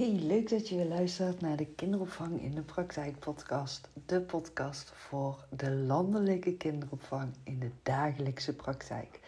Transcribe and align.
Hey, 0.00 0.12
leuk 0.12 0.48
dat 0.48 0.68
je 0.68 0.76
weer 0.76 0.84
luistert 0.84 1.40
naar 1.40 1.56
de 1.56 1.66
Kinderopvang 1.66 2.42
in 2.42 2.54
de 2.54 2.62
Praktijk 2.62 3.18
podcast. 3.18 3.88
De 4.06 4.20
podcast 4.20 4.92
voor 4.94 5.44
de 5.56 5.70
landelijke 5.70 6.56
kinderopvang 6.56 7.32
in 7.42 7.58
de 7.58 7.70
dagelijkse 7.82 8.54
praktijk. 8.54 9.20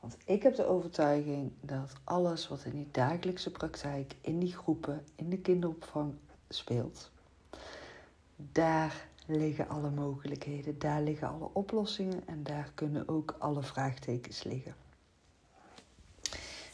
Want 0.00 0.16
ik 0.24 0.42
heb 0.42 0.54
de 0.54 0.66
overtuiging 0.66 1.52
dat 1.60 1.92
alles 2.04 2.48
wat 2.48 2.64
in 2.64 2.70
die 2.70 2.88
dagelijkse 2.90 3.50
praktijk, 3.50 4.14
in 4.20 4.38
die 4.38 4.52
groepen, 4.52 5.04
in 5.14 5.30
de 5.30 5.38
kinderopvang 5.38 6.14
speelt, 6.48 7.10
daar 8.36 9.06
liggen 9.26 9.68
alle 9.68 9.90
mogelijkheden, 9.90 10.78
daar 10.78 11.02
liggen 11.02 11.28
alle 11.28 11.48
oplossingen 11.52 12.22
en 12.26 12.42
daar 12.42 12.70
kunnen 12.74 13.08
ook 13.08 13.34
alle 13.38 13.62
vraagtekens 13.62 14.42
liggen. 14.42 14.74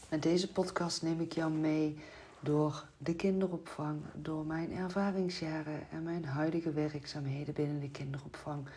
Met 0.09 0.23
deze 0.23 0.51
podcast 0.51 1.01
neem 1.01 1.21
ik 1.21 1.33
jou 1.33 1.51
mee 1.51 1.97
door 2.39 2.85
de 2.97 3.15
kinderopvang, 3.15 4.01
door 4.13 4.45
mijn 4.45 4.71
ervaringsjaren 4.71 5.89
en 5.91 6.03
mijn 6.03 6.25
huidige 6.25 6.71
werkzaamheden 6.71 7.53
binnen 7.53 7.79
de 7.79 7.89
kinderopvang. 7.89 8.67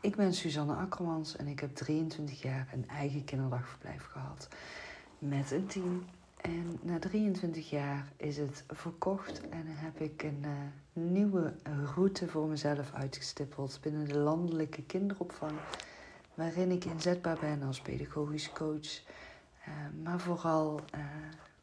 Ik 0.00 0.16
ben 0.16 0.34
Suzanne 0.34 0.74
Akkermans 0.74 1.36
en 1.36 1.46
ik 1.46 1.60
heb 1.60 1.74
23 1.74 2.42
jaar 2.42 2.68
een 2.72 2.88
eigen 2.88 3.24
kinderdagverblijf 3.24 4.04
gehad 4.04 4.48
met 5.18 5.50
een 5.50 5.66
team. 5.66 6.04
En 6.40 6.78
na 6.82 6.98
23 6.98 7.70
jaar 7.70 8.12
is 8.16 8.36
het 8.36 8.64
verkocht 8.68 9.48
en 9.48 9.64
heb 9.66 10.00
ik 10.00 10.22
een 10.22 10.42
uh, 10.44 10.50
nieuwe 10.92 11.54
route 11.94 12.28
voor 12.28 12.46
mezelf 12.46 12.92
uitgestippeld 12.92 13.78
binnen 13.82 14.08
de 14.08 14.18
landelijke 14.18 14.82
kinderopvang, 14.82 15.52
waarin 16.34 16.70
ik 16.70 16.84
inzetbaar 16.84 17.38
ben 17.40 17.62
als 17.62 17.80
pedagogisch 17.80 18.52
coach, 18.52 19.00
uh, 19.68 19.74
maar 20.02 20.20
vooral 20.20 20.80
uh, 20.94 21.00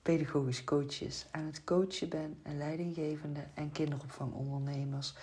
pedagogisch 0.02 0.64
coaches 0.64 1.26
aan 1.32 1.46
het 1.46 1.64
coachen 1.64 2.10
ben 2.10 2.40
en 2.44 2.58
leidinggevende 2.58 3.48
en 3.54 3.72
kinderopvangondernemers 3.72 5.14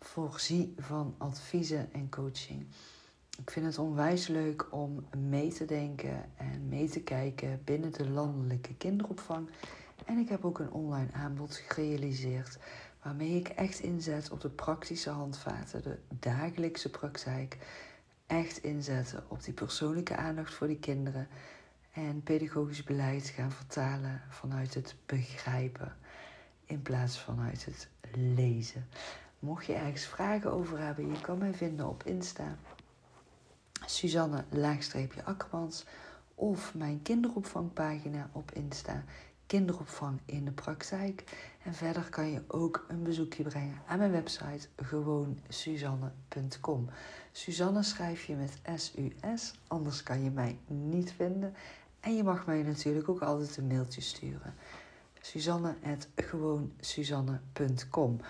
voorzie 0.00 0.74
van 0.78 1.14
adviezen 1.18 1.92
en 1.92 2.08
coaching. 2.08 2.66
Ik 3.38 3.50
vind 3.50 3.66
het 3.66 3.78
onwijs 3.78 4.26
leuk 4.26 4.66
om 4.72 5.06
mee 5.16 5.52
te 5.52 5.64
denken 5.64 6.24
en 6.36 6.68
mee 6.68 6.88
te 6.88 7.00
kijken 7.00 7.60
binnen 7.64 7.92
de 7.92 8.10
landelijke 8.10 8.74
kinderopvang. 8.74 9.48
En 10.04 10.18
ik 10.18 10.28
heb 10.28 10.44
ook 10.44 10.58
een 10.58 10.72
online 10.72 11.12
aanbod 11.12 11.54
gerealiseerd 11.54 12.58
waarmee 13.02 13.36
ik 13.36 13.48
echt 13.48 13.80
inzet 13.80 14.30
op 14.30 14.40
de 14.40 14.48
praktische 14.48 15.10
handvaten, 15.10 15.82
de 15.82 15.98
dagelijkse 16.08 16.90
praktijk. 16.90 17.58
Echt 18.26 18.62
inzetten 18.62 19.24
op 19.28 19.44
die 19.44 19.54
persoonlijke 19.54 20.16
aandacht 20.16 20.54
voor 20.54 20.66
die 20.66 20.78
kinderen 20.78 21.28
en 22.06 22.22
pedagogisch 22.22 22.82
beleid 22.82 23.28
gaan 23.28 23.52
vertalen 23.52 24.22
vanuit 24.28 24.74
het 24.74 24.96
begrijpen 25.06 25.96
in 26.64 26.82
plaats 26.82 27.20
vanuit 27.20 27.64
het 27.64 27.88
lezen. 28.14 28.86
Mocht 29.38 29.66
je 29.66 29.72
ergens 29.72 30.04
vragen 30.04 30.52
over 30.52 30.78
hebben, 30.78 31.12
je 31.12 31.20
kan 31.20 31.38
mij 31.38 31.54
vinden 31.54 31.88
op 31.88 32.04
Insta. 32.04 32.56
Suzanne 33.86 34.44
Akkermans 35.24 35.84
of 36.34 36.74
mijn 36.74 37.02
kinderopvangpagina 37.02 38.30
op 38.32 38.52
Insta. 38.52 39.04
Kinderopvang 39.46 40.20
in 40.24 40.44
de 40.44 40.50
praktijk. 40.50 41.48
En 41.64 41.74
verder 41.74 42.10
kan 42.10 42.30
je 42.30 42.42
ook 42.46 42.84
een 42.88 43.02
bezoekje 43.02 43.42
brengen 43.42 43.82
aan 43.86 43.98
mijn 43.98 44.10
website 44.10 44.68
gewoonsuzanne.com. 44.76 46.88
Suzanne 47.32 47.82
schrijf 47.82 48.24
je 48.24 48.34
met 48.34 48.60
S-U-S, 48.76 49.54
anders 49.66 50.02
kan 50.02 50.22
je 50.22 50.30
mij 50.30 50.58
niet 50.66 51.12
vinden. 51.12 51.54
En 52.00 52.16
je 52.16 52.22
mag 52.22 52.46
mij 52.46 52.62
natuurlijk 52.62 53.08
ook 53.08 53.22
altijd 53.22 53.56
een 53.56 53.66
mailtje 53.66 54.00
sturen. 54.00 54.54
Suzanne.gewoonsuzanne.com 55.20 58.20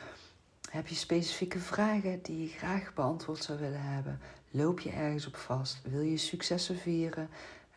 Heb 0.70 0.86
je 0.86 0.94
specifieke 0.94 1.58
vragen 1.58 2.22
die 2.22 2.40
je 2.40 2.48
graag 2.48 2.94
beantwoord 2.94 3.42
zou 3.42 3.58
willen 3.58 3.82
hebben? 3.82 4.20
Loop 4.50 4.80
je 4.80 4.90
ergens 4.90 5.26
op 5.26 5.36
vast? 5.36 5.80
Wil 5.82 6.00
je 6.00 6.16
successen 6.16 6.76
vieren? 6.76 7.28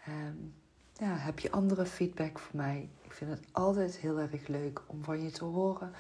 Um, 0.08 0.54
ja, 0.94 1.16
heb 1.16 1.40
je 1.40 1.52
andere 1.52 1.86
feedback 1.86 2.40
voor 2.40 2.56
mij? 2.56 2.90
Ik 3.02 3.14
vind 3.14 3.32
het 3.32 3.42
altijd 3.52 3.98
heel 3.98 4.20
erg 4.20 4.48
leuk 4.48 4.82
om 4.86 5.04
van 5.04 5.24
je 5.24 5.32
te 5.32 5.46
horen. 5.46 5.92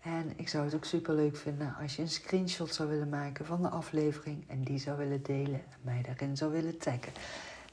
En 0.00 0.32
ik 0.36 0.48
zou 0.48 0.64
het 0.64 0.74
ook 0.74 0.84
super 0.84 1.14
leuk 1.14 1.36
vinden 1.36 1.74
als 1.80 1.96
je 1.96 2.02
een 2.02 2.08
screenshot 2.08 2.74
zou 2.74 2.88
willen 2.88 3.08
maken 3.08 3.46
van 3.46 3.62
de 3.62 3.68
aflevering 3.68 4.44
en 4.48 4.62
die 4.62 4.78
zou 4.78 4.98
willen 4.98 5.22
delen 5.22 5.62
en 5.70 5.78
mij 5.80 6.02
daarin 6.02 6.36
zou 6.36 6.52
willen 6.52 6.78
taggen 6.78 7.12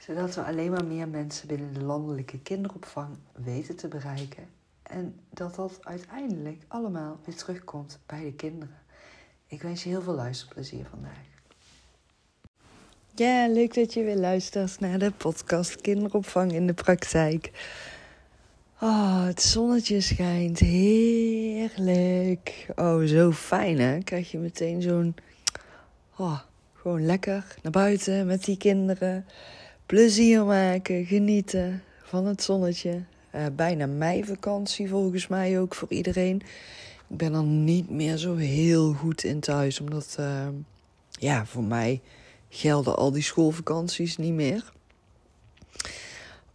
zodat 0.05 0.35
we 0.35 0.43
alleen 0.43 0.71
maar 0.71 0.85
meer 0.85 1.07
mensen 1.07 1.47
binnen 1.47 1.73
de 1.73 1.83
landelijke 1.83 2.39
kinderopvang 2.39 3.17
weten 3.33 3.75
te 3.75 3.87
bereiken. 3.87 4.47
En 4.83 5.19
dat 5.29 5.55
dat 5.55 5.79
uiteindelijk 5.81 6.63
allemaal 6.67 7.19
weer 7.25 7.35
terugkomt 7.35 7.99
bij 8.05 8.23
de 8.23 8.33
kinderen. 8.33 8.77
Ik 9.47 9.61
wens 9.61 9.83
je 9.83 9.89
heel 9.89 10.01
veel 10.01 10.13
luisterplezier 10.13 10.85
vandaag. 10.89 11.33
Ja, 13.15 13.47
leuk 13.47 13.73
dat 13.73 13.93
je 13.93 14.03
weer 14.03 14.17
luistert 14.17 14.79
naar 14.79 14.99
de 14.99 15.11
podcast 15.11 15.81
Kinderopvang 15.81 16.51
in 16.51 16.67
de 16.67 16.73
Praktijk. 16.73 17.51
Oh, 18.81 19.25
het 19.25 19.41
zonnetje 19.41 20.01
schijnt. 20.01 20.59
Heerlijk. 20.59 22.67
Oh, 22.75 23.03
zo 23.03 23.31
fijn 23.31 23.79
hè. 23.79 23.99
Krijg 23.99 24.31
je 24.31 24.37
meteen 24.37 24.81
zo'n. 24.81 25.15
Oh, 26.17 26.39
gewoon 26.73 27.05
lekker 27.05 27.55
naar 27.61 27.71
buiten 27.71 28.25
met 28.25 28.43
die 28.43 28.57
kinderen 28.57 29.25
plezier 29.85 30.45
maken, 30.45 31.05
genieten 31.05 31.83
van 32.03 32.25
het 32.25 32.43
zonnetje. 32.43 33.03
Uh, 33.35 33.45
bijna 33.55 33.85
meivakantie 33.85 34.89
volgens 34.89 35.27
mij 35.27 35.59
ook 35.59 35.75
voor 35.75 35.87
iedereen. 35.91 36.41
Ik 37.09 37.17
ben 37.17 37.31
dan 37.31 37.63
niet 37.63 37.89
meer 37.89 38.17
zo 38.17 38.35
heel 38.35 38.93
goed 38.93 39.23
in 39.23 39.39
thuis, 39.39 39.79
omdat 39.79 40.15
uh, 40.19 40.47
ja, 41.09 41.45
voor 41.45 41.63
mij 41.63 42.01
gelden 42.49 42.95
al 42.95 43.11
die 43.11 43.23
schoolvakanties 43.23 44.17
niet 44.17 44.33
meer. 44.33 44.73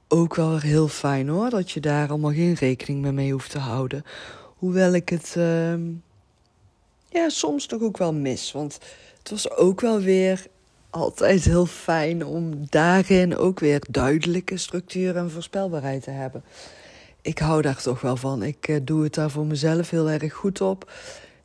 Ook 0.08 0.34
wel 0.34 0.50
weer 0.50 0.62
heel 0.62 0.88
fijn 0.88 1.28
hoor, 1.28 1.50
dat 1.50 1.70
je 1.70 1.80
daar 1.80 2.08
allemaal 2.08 2.32
geen 2.32 2.54
rekening 2.54 3.12
mee, 3.12 3.32
hoeft 3.32 3.50
te 3.50 3.58
houden. 3.58 4.04
Hoewel 4.56 4.92
ik 4.94 5.08
het 5.08 5.34
uh, 5.38 5.74
ja, 7.08 7.28
soms 7.28 7.66
toch 7.66 7.82
ook 7.82 7.98
wel 7.98 8.12
mis. 8.12 8.52
Want 8.52 8.78
het 9.18 9.30
was 9.30 9.50
ook 9.50 9.80
wel 9.80 10.00
weer 10.00 10.47
altijd 10.91 11.45
heel 11.45 11.67
fijn 11.67 12.27
om 12.27 12.67
daarin 12.69 13.37
ook 13.37 13.61
weer 13.61 13.83
duidelijke 13.91 14.56
structuur 14.56 15.17
en 15.17 15.31
voorspelbaarheid 15.31 16.03
te 16.03 16.11
hebben. 16.11 16.45
Ik 17.23 17.39
hou 17.39 17.62
daar 17.62 17.83
toch 17.83 18.01
wel 18.01 18.17
van. 18.17 18.43
Ik 18.43 18.69
uh, 18.69 18.77
doe 18.83 19.03
het 19.03 19.15
daar 19.15 19.31
voor 19.31 19.47
mezelf 19.47 19.91
heel 19.91 20.11
erg 20.11 20.33
goed 20.33 20.61
op. 20.61 20.93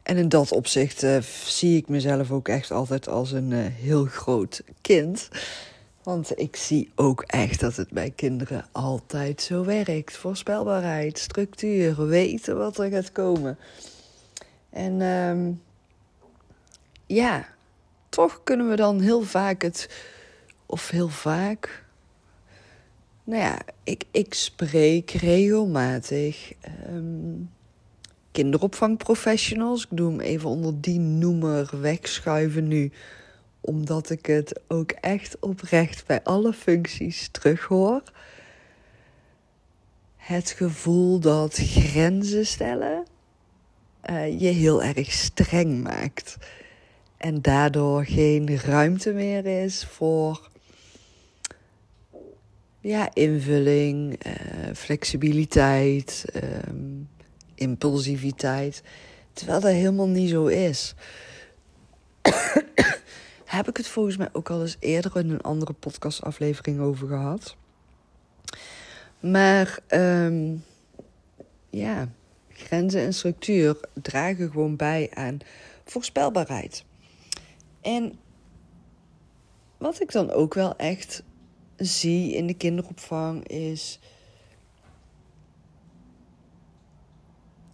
En 0.04 0.18
in 0.18 0.30
dat 0.30 0.52
opzicht 0.52 1.04
uh, 1.04 1.22
zie 1.46 1.78
ik 1.78 1.88
mezelf 1.88 2.32
ook 2.32 2.48
echt 2.48 2.72
altijd 2.72 3.08
als 3.08 3.32
een 3.32 3.52
uh, 3.52 3.66
heel 3.66 4.06
groot 4.06 4.64
kind. 4.82 5.30
Want 6.04 6.40
ik 6.40 6.56
zie 6.56 6.92
ook 6.96 7.22
echt 7.22 7.60
dat 7.60 7.76
het 7.76 7.90
bij 7.90 8.14
kinderen 8.16 8.66
altijd 8.72 9.42
zo 9.42 9.64
werkt. 9.64 10.18
Voorspelbaarheid, 10.18 11.20
structuur, 11.20 12.08
weten 12.08 12.58
wat 12.58 12.78
er 12.78 12.90
gaat 12.90 13.12
komen. 13.12 13.58
En 14.70 15.02
um, 15.02 15.62
ja, 17.06 17.55
toch 18.16 18.44
kunnen 18.44 18.70
we 18.70 18.76
dan 18.76 19.00
heel 19.00 19.22
vaak 19.22 19.62
het. 19.62 19.90
Of 20.66 20.90
heel 20.90 21.10
vaak. 21.10 21.84
Nou 23.24 23.42
ja, 23.42 23.60
ik, 23.84 24.04
ik 24.12 24.34
spreek 24.34 25.12
regelmatig 25.12 26.54
um, 26.88 27.50
kinderopvangprofessionals. 28.32 29.84
Ik 29.84 29.98
doe 29.98 30.10
hem 30.10 30.20
even 30.20 30.50
onder 30.50 30.82
die 30.82 31.00
noemer 31.00 31.82
wegschuiven 31.82 32.68
nu. 32.68 32.92
Omdat 33.62 34.10
ik 34.10 34.26
het 34.26 34.60
ook 34.68 34.92
echt 34.92 35.40
oprecht 35.40 36.06
bij 36.06 36.24
alle 36.24 36.54
functies 36.54 37.30
terughoor. 37.32 38.02
Het 40.16 40.50
gevoel 40.50 41.20
dat 41.20 41.54
grenzen 41.58 42.46
stellen 42.46 43.06
uh, 44.10 44.40
je 44.40 44.48
heel 44.48 44.84
erg 44.84 45.12
streng 45.12 45.84
maakt. 45.84 46.38
En 47.26 47.42
daardoor 47.42 48.06
geen 48.06 48.58
ruimte 48.58 49.14
meer 49.14 49.46
is 49.46 49.86
voor 49.86 50.50
ja, 52.80 53.10
invulling, 53.14 54.26
uh, 54.26 54.34
flexibiliteit, 54.74 56.26
um, 56.68 57.10
impulsiviteit. 57.56 58.84
Terwijl 59.34 59.60
dat 59.60 59.72
helemaal 59.72 60.08
niet 60.08 60.30
zo 60.30 60.46
is. 60.46 60.94
Heb 63.46 63.68
ik 63.68 63.78
het 63.78 63.88
volgens 63.88 64.18
mij 64.18 64.30
ook 64.32 64.50
al 64.50 64.62
eens 64.62 64.78
eerder 64.80 65.18
in 65.18 65.30
een 65.30 65.42
andere 65.42 65.74
podcastaflevering 65.74 66.80
over 66.80 67.08
gehad. 67.08 67.56
Maar 69.20 69.80
um, 69.90 70.64
ja, 71.70 72.10
grenzen 72.50 73.02
en 73.02 73.14
structuur 73.14 73.80
dragen 73.94 74.52
gewoon 74.52 74.76
bij 74.76 75.10
aan 75.14 75.38
voorspelbaarheid. 75.86 76.86
En 77.86 78.20
wat 79.78 80.02
ik 80.02 80.12
dan 80.12 80.32
ook 80.32 80.54
wel 80.54 80.76
echt 80.76 81.24
zie 81.76 82.34
in 82.34 82.48
de 82.48 82.54
kinderopvang 82.54 83.48
is. 83.48 84.00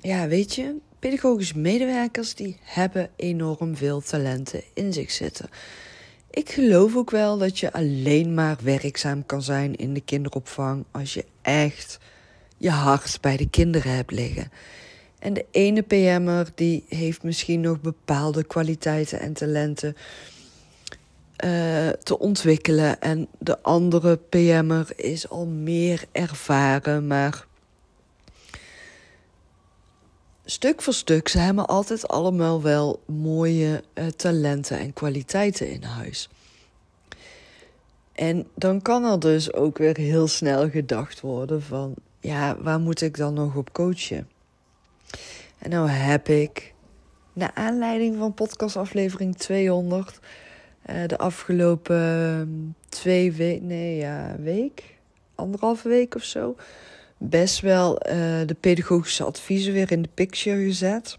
ja, 0.01 0.27
weet 0.27 0.55
je, 0.55 0.75
pedagogische 0.99 1.57
medewerkers 1.57 2.35
die 2.35 2.57
hebben 2.61 3.09
enorm 3.15 3.75
veel 3.75 4.01
talenten 4.01 4.61
in 4.73 4.93
zich 4.93 5.11
zitten. 5.11 5.49
Ik 6.29 6.49
geloof 6.49 6.95
ook 6.95 7.11
wel 7.11 7.37
dat 7.37 7.59
je 7.59 7.73
alleen 7.73 8.33
maar 8.33 8.57
werkzaam 8.63 9.25
kan 9.25 9.41
zijn 9.41 9.75
in 9.75 9.93
de 9.93 10.01
kinderopvang 10.01 10.85
als 10.91 11.13
je 11.13 11.25
echt 11.41 11.99
je 12.57 12.69
hart 12.69 13.21
bij 13.21 13.37
de 13.37 13.49
kinderen 13.49 13.95
hebt 13.95 14.11
liggen. 14.11 14.51
En 15.21 15.33
de 15.33 15.45
ene 15.51 15.81
PM'er 15.81 16.47
die 16.55 16.85
heeft 16.87 17.23
misschien 17.23 17.61
nog 17.61 17.81
bepaalde 17.81 18.43
kwaliteiten 18.43 19.19
en 19.19 19.33
talenten 19.33 19.95
uh, 21.45 21.89
te 21.89 22.19
ontwikkelen. 22.19 23.01
En 23.01 23.27
de 23.39 23.61
andere 23.61 24.15
PM'er 24.15 24.87
is 24.95 25.29
al 25.29 25.45
meer 25.45 26.03
ervaren, 26.11 27.07
maar 27.07 27.45
stuk 30.45 30.81
voor 30.81 30.93
stuk, 30.93 31.27
ze 31.27 31.37
hebben 31.37 31.67
altijd 31.67 32.07
allemaal 32.07 32.61
wel 32.61 33.03
mooie 33.05 33.83
uh, 33.93 34.05
talenten 34.07 34.79
en 34.79 34.93
kwaliteiten 34.93 35.69
in 35.69 35.83
huis. 35.83 36.29
En 38.11 38.47
dan 38.55 38.81
kan 38.81 39.03
er 39.03 39.19
dus 39.19 39.53
ook 39.53 39.77
weer 39.77 39.97
heel 39.97 40.27
snel 40.27 40.69
gedacht 40.69 41.19
worden 41.19 41.61
van, 41.61 41.93
ja, 42.19 42.57
waar 42.61 42.79
moet 42.79 43.01
ik 43.01 43.17
dan 43.17 43.33
nog 43.33 43.55
op 43.55 43.73
coachen? 43.73 44.30
En 45.61 45.69
nou 45.69 45.89
heb 45.89 46.27
ik, 46.27 46.73
naar 47.33 47.51
aanleiding 47.53 48.17
van 48.17 48.33
podcastaflevering 48.33 49.37
200, 49.37 50.19
uh, 50.89 51.07
de 51.07 51.17
afgelopen 51.17 52.75
twee 52.89 53.31
weken, 53.31 53.67
nee 53.67 53.95
ja, 53.95 54.35
week, 54.39 54.97
anderhalve 55.35 55.89
week 55.89 56.15
of 56.15 56.23
zo, 56.23 56.55
best 57.17 57.59
wel 57.59 57.91
uh, 57.93 58.13
de 58.45 58.55
pedagogische 58.59 59.23
adviezen 59.23 59.73
weer 59.73 59.91
in 59.91 60.01
de 60.01 60.09
picture 60.13 60.63
gezet. 60.63 61.17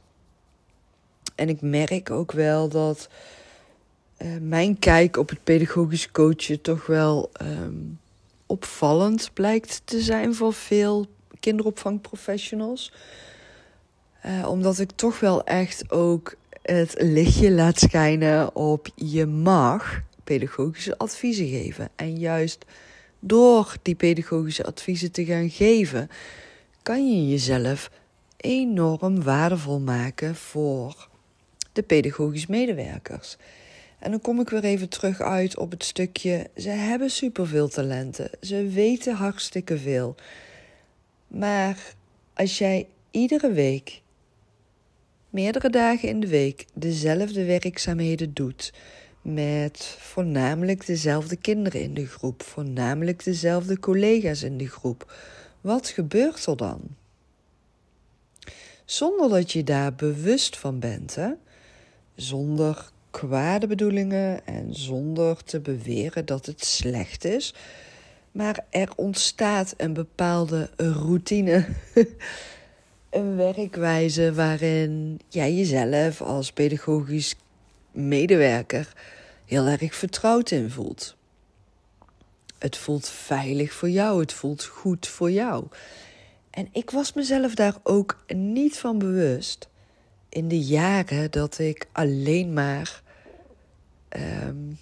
En 1.35 1.49
ik 1.49 1.61
merk 1.61 2.11
ook 2.11 2.33
wel 2.33 2.69
dat 2.69 3.09
uh, 4.19 4.29
mijn 4.41 4.79
kijk 4.79 5.17
op 5.17 5.29
het 5.29 5.45
pedagogisch 5.45 6.11
coachen 6.11 6.61
toch 6.61 6.87
wel 6.87 7.31
um, 7.43 8.01
opvallend 8.47 9.31
blijkt 9.33 9.83
te 9.85 10.01
zijn 10.01 10.35
voor 10.35 10.53
veel 10.53 11.07
kinderopvangprofessionals. 11.41 12.93
Uh, 14.27 14.49
omdat 14.49 14.79
ik 14.79 14.91
toch 14.91 15.21
wel 15.21 15.45
echt 15.45 15.91
ook 15.91 16.35
het 16.63 16.95
lichtje 16.99 17.51
laat 17.51 17.79
schijnen 17.79 18.57
op 18.57 18.89
je 18.95 19.27
mag 19.27 20.03
pedagogische 20.25 20.99
adviezen 20.99 21.49
geven. 21.49 21.89
En 21.97 22.19
juist 22.19 22.65
door 23.21 23.77
die 23.83 23.95
pedagogische 23.95 24.65
adviezen 24.65 25.13
te 25.13 25.25
gaan 25.25 25.51
geven, 25.51 26.11
kan 26.83 27.11
je 27.11 27.29
jezelf 27.29 27.91
enorm 28.37 29.23
waardevol 29.23 29.81
maken 29.81 30.35
voor 30.35 31.09
de 31.73 31.83
pedagogisch 31.83 32.47
medewerkers. 32.47 33.37
En 33.99 34.11
dan 34.11 34.21
kom 34.21 34.41
ik 34.41 34.49
weer 34.49 34.65
even 34.65 34.89
terug 34.89 35.21
uit 35.21 35.59
op 35.59 35.71
het 35.71 35.85
stukje. 35.85 36.51
Ze 36.57 36.69
hebben 36.69 37.11
superveel 37.11 37.69
talenten. 37.69 38.31
Ze 38.41 38.67
weten 38.67 39.15
hartstikke 39.15 39.79
veel. 39.79 40.15
Maar 41.29 41.95
als 42.35 42.59
jij 42.59 42.87
iedere 43.11 43.53
week, 43.53 44.02
meerdere 45.33 45.71
dagen 45.71 46.09
in 46.09 46.21
de 46.21 46.27
week, 46.27 46.67
dezelfde 46.75 47.45
werkzaamheden 47.45 48.35
doet, 48.35 48.73
met 49.23 49.97
voornamelijk 49.99 50.87
dezelfde 50.87 51.37
kinderen 51.37 51.81
in 51.83 51.95
de 51.95 52.07
groep, 52.07 52.43
voornamelijk 52.43 53.25
dezelfde 53.25 53.79
collega's 53.79 54.43
in 54.43 54.59
de 54.59 54.69
groep. 54.69 55.15
Wat 55.61 55.89
gebeurt 55.89 56.47
er 56.47 56.57
dan? 56.57 56.81
Zonder 58.85 59.29
dat 59.29 59.53
je 59.53 59.65
daar 59.65 59.95
bewust 59.95 60.59
van 60.59 60.79
bent, 60.79 61.15
hè? 61.15 61.31
zonder 62.15 62.91
kwade 63.11 63.67
bedoelingen 63.67 64.47
en 64.47 64.75
zonder 64.75 65.45
te 65.45 65.61
beweren 65.61 66.27
dat 66.27 66.47
het 66.47 66.65
slecht 66.65 67.25
is. 67.25 67.55
Maar 68.33 68.65
er 68.71 68.93
ontstaat 68.97 69.75
een 69.77 69.93
bepaalde 69.93 70.71
routine, 70.77 71.67
een 73.13 73.37
werkwijze 73.37 74.33
waarin 74.33 75.21
jij 75.29 75.55
jezelf 75.55 76.21
als 76.21 76.53
pedagogisch 76.53 77.35
medewerker 77.91 78.93
heel 79.45 79.67
erg 79.67 79.95
vertrouwd 79.95 80.51
in 80.51 80.71
voelt. 80.71 81.17
Het 82.59 82.77
voelt 82.77 83.09
veilig 83.09 83.73
voor 83.73 83.91
jou, 83.91 84.21
het 84.21 84.33
voelt 84.33 84.65
goed 84.65 85.07
voor 85.07 85.31
jou. 85.31 85.67
En 86.51 86.69
ik 86.73 86.91
was 86.91 87.13
mezelf 87.13 87.55
daar 87.55 87.77
ook 87.83 88.25
niet 88.35 88.79
van 88.79 88.99
bewust 88.99 89.69
in 90.29 90.49
de 90.49 90.61
jaren 90.61 91.31
dat 91.31 91.59
ik 91.59 91.87
alleen 91.93 92.53
maar. 92.53 93.03
Um, 94.45 94.79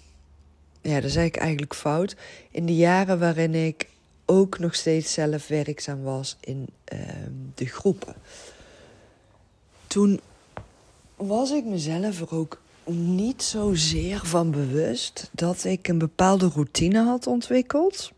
ja, 0.81 0.99
dat 0.99 1.11
zei 1.11 1.25
ik 1.25 1.37
eigenlijk 1.37 1.75
fout. 1.75 2.15
In 2.51 2.65
de 2.65 2.75
jaren 2.75 3.19
waarin 3.19 3.55
ik 3.55 3.87
ook 4.31 4.59
nog 4.59 4.75
steeds 4.75 5.13
zelf 5.13 5.47
werkzaam 5.47 6.01
was 6.01 6.37
in 6.39 6.67
um, 6.93 7.51
de 7.55 7.65
groepen. 7.65 8.15
Toen 9.87 10.19
was 11.15 11.51
ik 11.51 11.65
mezelf 11.65 12.21
er 12.21 12.35
ook 12.35 12.61
niet 12.85 13.43
zozeer 13.43 14.19
van 14.23 14.51
bewust 14.51 15.29
dat 15.31 15.63
ik 15.63 15.87
een 15.87 15.97
bepaalde 15.97 16.47
routine 16.47 17.03
had 17.03 17.27
ontwikkeld. 17.27 18.11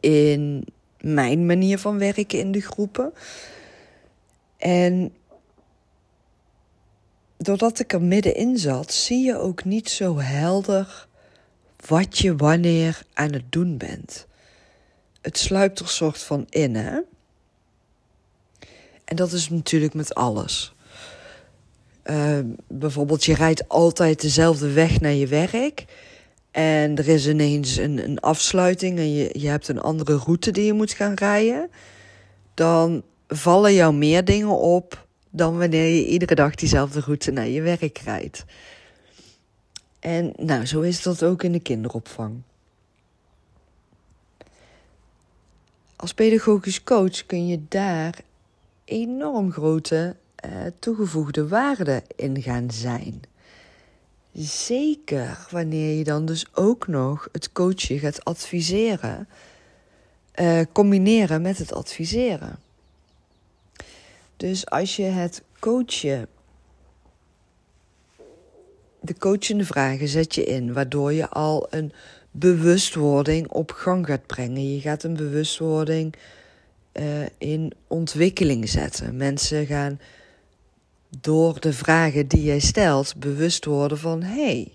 In 0.00 0.66
mijn 1.00 1.46
manier 1.46 1.78
van 1.78 1.98
werken 1.98 2.38
in 2.38 2.52
de 2.52 2.60
groepen. 2.60 3.12
En 4.56 5.12
doordat 7.36 7.78
ik 7.78 7.92
er 7.92 8.02
middenin 8.02 8.58
zat, 8.58 8.92
zie 8.92 9.24
je 9.24 9.38
ook 9.38 9.64
niet 9.64 9.90
zo 9.90 10.18
helder 10.18 11.06
wat 11.86 12.18
je 12.18 12.36
wanneer 12.36 13.02
aan 13.14 13.32
het 13.32 13.52
doen 13.52 13.76
bent. 13.76 14.26
Het 15.24 15.38
sluipt 15.38 15.78
er 15.78 15.88
soort 15.88 16.18
van 16.18 16.46
in, 16.48 16.74
hè? 16.74 17.00
En 19.04 19.16
dat 19.16 19.32
is 19.32 19.48
natuurlijk 19.48 19.94
met 19.94 20.14
alles. 20.14 20.74
Uh, 22.04 22.38
bijvoorbeeld, 22.68 23.24
je 23.24 23.34
rijdt 23.34 23.68
altijd 23.68 24.20
dezelfde 24.20 24.72
weg 24.72 25.00
naar 25.00 25.12
je 25.12 25.26
werk. 25.26 25.84
En 26.50 26.96
er 26.96 27.08
is 27.08 27.28
ineens 27.28 27.76
een, 27.76 28.04
een 28.04 28.20
afsluiting 28.20 28.98
en 28.98 29.12
je, 29.12 29.38
je 29.38 29.48
hebt 29.48 29.68
een 29.68 29.80
andere 29.80 30.16
route 30.16 30.50
die 30.50 30.64
je 30.64 30.72
moet 30.72 30.92
gaan 30.92 31.14
rijden. 31.14 31.70
Dan 32.54 33.02
vallen 33.28 33.74
jou 33.74 33.94
meer 33.94 34.24
dingen 34.24 34.58
op 34.58 35.06
dan 35.30 35.58
wanneer 35.58 35.94
je 35.94 36.06
iedere 36.06 36.34
dag 36.34 36.54
diezelfde 36.54 37.00
route 37.00 37.30
naar 37.30 37.48
je 37.48 37.62
werk 37.62 37.98
rijdt. 37.98 38.44
En 40.00 40.32
nou, 40.36 40.66
zo 40.66 40.80
is 40.80 41.02
dat 41.02 41.22
ook 41.22 41.42
in 41.42 41.52
de 41.52 41.60
kinderopvang. 41.60 42.42
Als 46.04 46.14
pedagogisch 46.14 46.82
coach 46.82 47.26
kun 47.26 47.46
je 47.46 47.60
daar 47.68 48.18
enorm 48.84 49.52
grote 49.52 50.16
uh, 50.44 50.50
toegevoegde 50.78 51.48
waarde 51.48 52.02
in 52.16 52.42
gaan 52.42 52.70
zijn. 52.70 53.22
Zeker 54.34 55.46
wanneer 55.50 55.98
je 55.98 56.04
dan 56.04 56.26
dus 56.26 56.46
ook 56.54 56.86
nog 56.86 57.28
het 57.32 57.52
coachen 57.52 57.98
gaat 57.98 58.24
adviseren, 58.24 59.28
uh, 60.40 60.60
combineren 60.72 61.42
met 61.42 61.58
het 61.58 61.72
adviseren. 61.72 62.58
Dus 64.36 64.66
als 64.66 64.96
je 64.96 65.02
het 65.02 65.42
coachen, 65.58 66.28
de 69.00 69.18
coachende 69.18 69.64
vragen 69.64 70.08
zet 70.08 70.34
je 70.34 70.44
in, 70.44 70.72
waardoor 70.72 71.12
je 71.12 71.28
al 71.28 71.66
een 71.70 71.92
bewustwording 72.36 73.48
op 73.48 73.70
gang 73.70 74.06
gaat 74.06 74.26
brengen. 74.26 74.74
Je 74.74 74.80
gaat 74.80 75.02
een 75.02 75.16
bewustwording 75.16 76.14
uh, 76.92 77.26
in 77.38 77.72
ontwikkeling 77.86 78.68
zetten. 78.68 79.16
Mensen 79.16 79.66
gaan 79.66 80.00
door 81.20 81.60
de 81.60 81.72
vragen 81.72 82.28
die 82.28 82.42
jij 82.42 82.58
stelt 82.58 83.16
bewust 83.16 83.64
worden 83.64 83.98
van: 83.98 84.22
hé, 84.22 84.44
hey, 84.44 84.72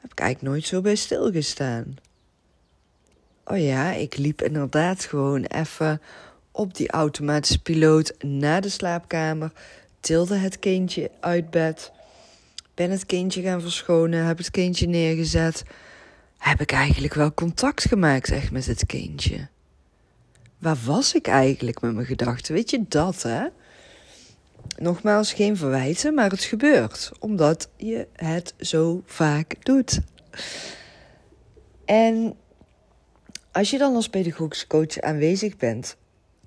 heb 0.00 0.12
ik 0.12 0.18
eigenlijk 0.18 0.52
nooit 0.52 0.66
zo 0.66 0.80
bij 0.80 0.94
stilgestaan. 0.94 1.96
Oh 3.44 3.58
ja, 3.58 3.92
ik 3.92 4.16
liep 4.16 4.42
inderdaad 4.42 5.04
gewoon 5.04 5.44
even 5.44 6.00
op 6.50 6.74
die 6.74 6.90
automatische 6.90 7.62
piloot 7.62 8.14
naar 8.24 8.60
de 8.60 8.68
slaapkamer, 8.68 9.52
tilde 10.00 10.36
het 10.36 10.58
kindje 10.58 11.10
uit 11.20 11.50
bed, 11.50 11.92
ben 12.78 12.90
het 12.90 13.06
kindje 13.06 13.42
gaan 13.42 13.60
verschonen, 13.60 14.24
heb 14.24 14.38
het 14.38 14.50
kindje 14.50 14.86
neergezet. 14.86 15.62
Heb 16.38 16.60
ik 16.60 16.72
eigenlijk 16.72 17.14
wel 17.14 17.34
contact 17.34 17.84
gemaakt 17.88 18.30
echt 18.30 18.50
met 18.50 18.66
het 18.66 18.86
kindje? 18.86 19.48
Waar 20.58 20.78
was 20.84 21.14
ik 21.14 21.26
eigenlijk 21.26 21.80
met 21.80 21.94
mijn 21.94 22.06
gedachten? 22.06 22.54
Weet 22.54 22.70
je 22.70 22.84
dat, 22.88 23.22
hè? 23.22 23.46
Nogmaals, 24.76 25.32
geen 25.32 25.56
verwijten, 25.56 26.14
maar 26.14 26.30
het 26.30 26.44
gebeurt 26.44 27.10
omdat 27.18 27.68
je 27.76 28.06
het 28.12 28.54
zo 28.58 29.02
vaak 29.04 29.64
doet. 29.64 30.00
En 31.84 32.34
als 33.52 33.70
je 33.70 33.78
dan 33.78 33.94
als 33.94 34.08
pedagogisch 34.08 34.66
coach 34.66 35.00
aanwezig 35.00 35.56
bent 35.56 35.96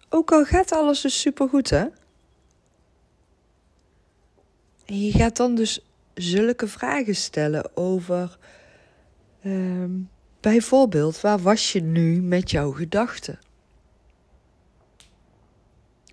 Ook 0.10 0.32
al 0.32 0.46
gaat 0.46 0.72
alles 0.72 1.02
dus 1.02 1.22
supergoed, 1.22 1.70
hè? 1.70 1.86
Je 4.86 5.12
gaat 5.12 5.38
dan 5.38 5.56
dus 5.56 5.82
zulke 6.22 6.68
vragen 6.68 7.16
stellen 7.16 7.78
over. 7.78 8.38
ehm, 9.44 9.92
bijvoorbeeld, 10.40 11.22
waar 11.22 11.40
was 11.40 11.72
je 11.72 11.82
nu 11.82 12.22
met 12.22 12.52
jouw 12.52 12.72
gedachten? 12.72 13.40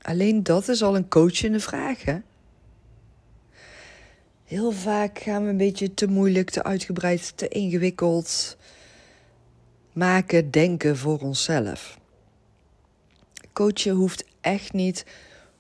Alleen 0.03 0.43
dat 0.43 0.69
is 0.69 0.83
al 0.83 0.97
een 0.97 1.09
coachende 1.09 1.61
vraag, 1.61 2.05
hè? 2.05 2.19
Heel 4.45 4.73
vaak 4.73 5.19
gaan 5.19 5.45
we 5.45 5.51
een 5.51 5.57
beetje 5.57 5.95
te 5.95 6.07
moeilijk, 6.07 6.51
te 6.51 6.63
uitgebreid, 6.63 7.37
te 7.37 7.49
ingewikkeld 7.49 8.57
maken, 9.93 10.51
denken 10.51 10.97
voor 10.97 11.19
onszelf. 11.19 11.99
Coachen 13.53 13.95
hoeft 13.95 14.25
echt 14.41 14.73
niet 14.73 15.05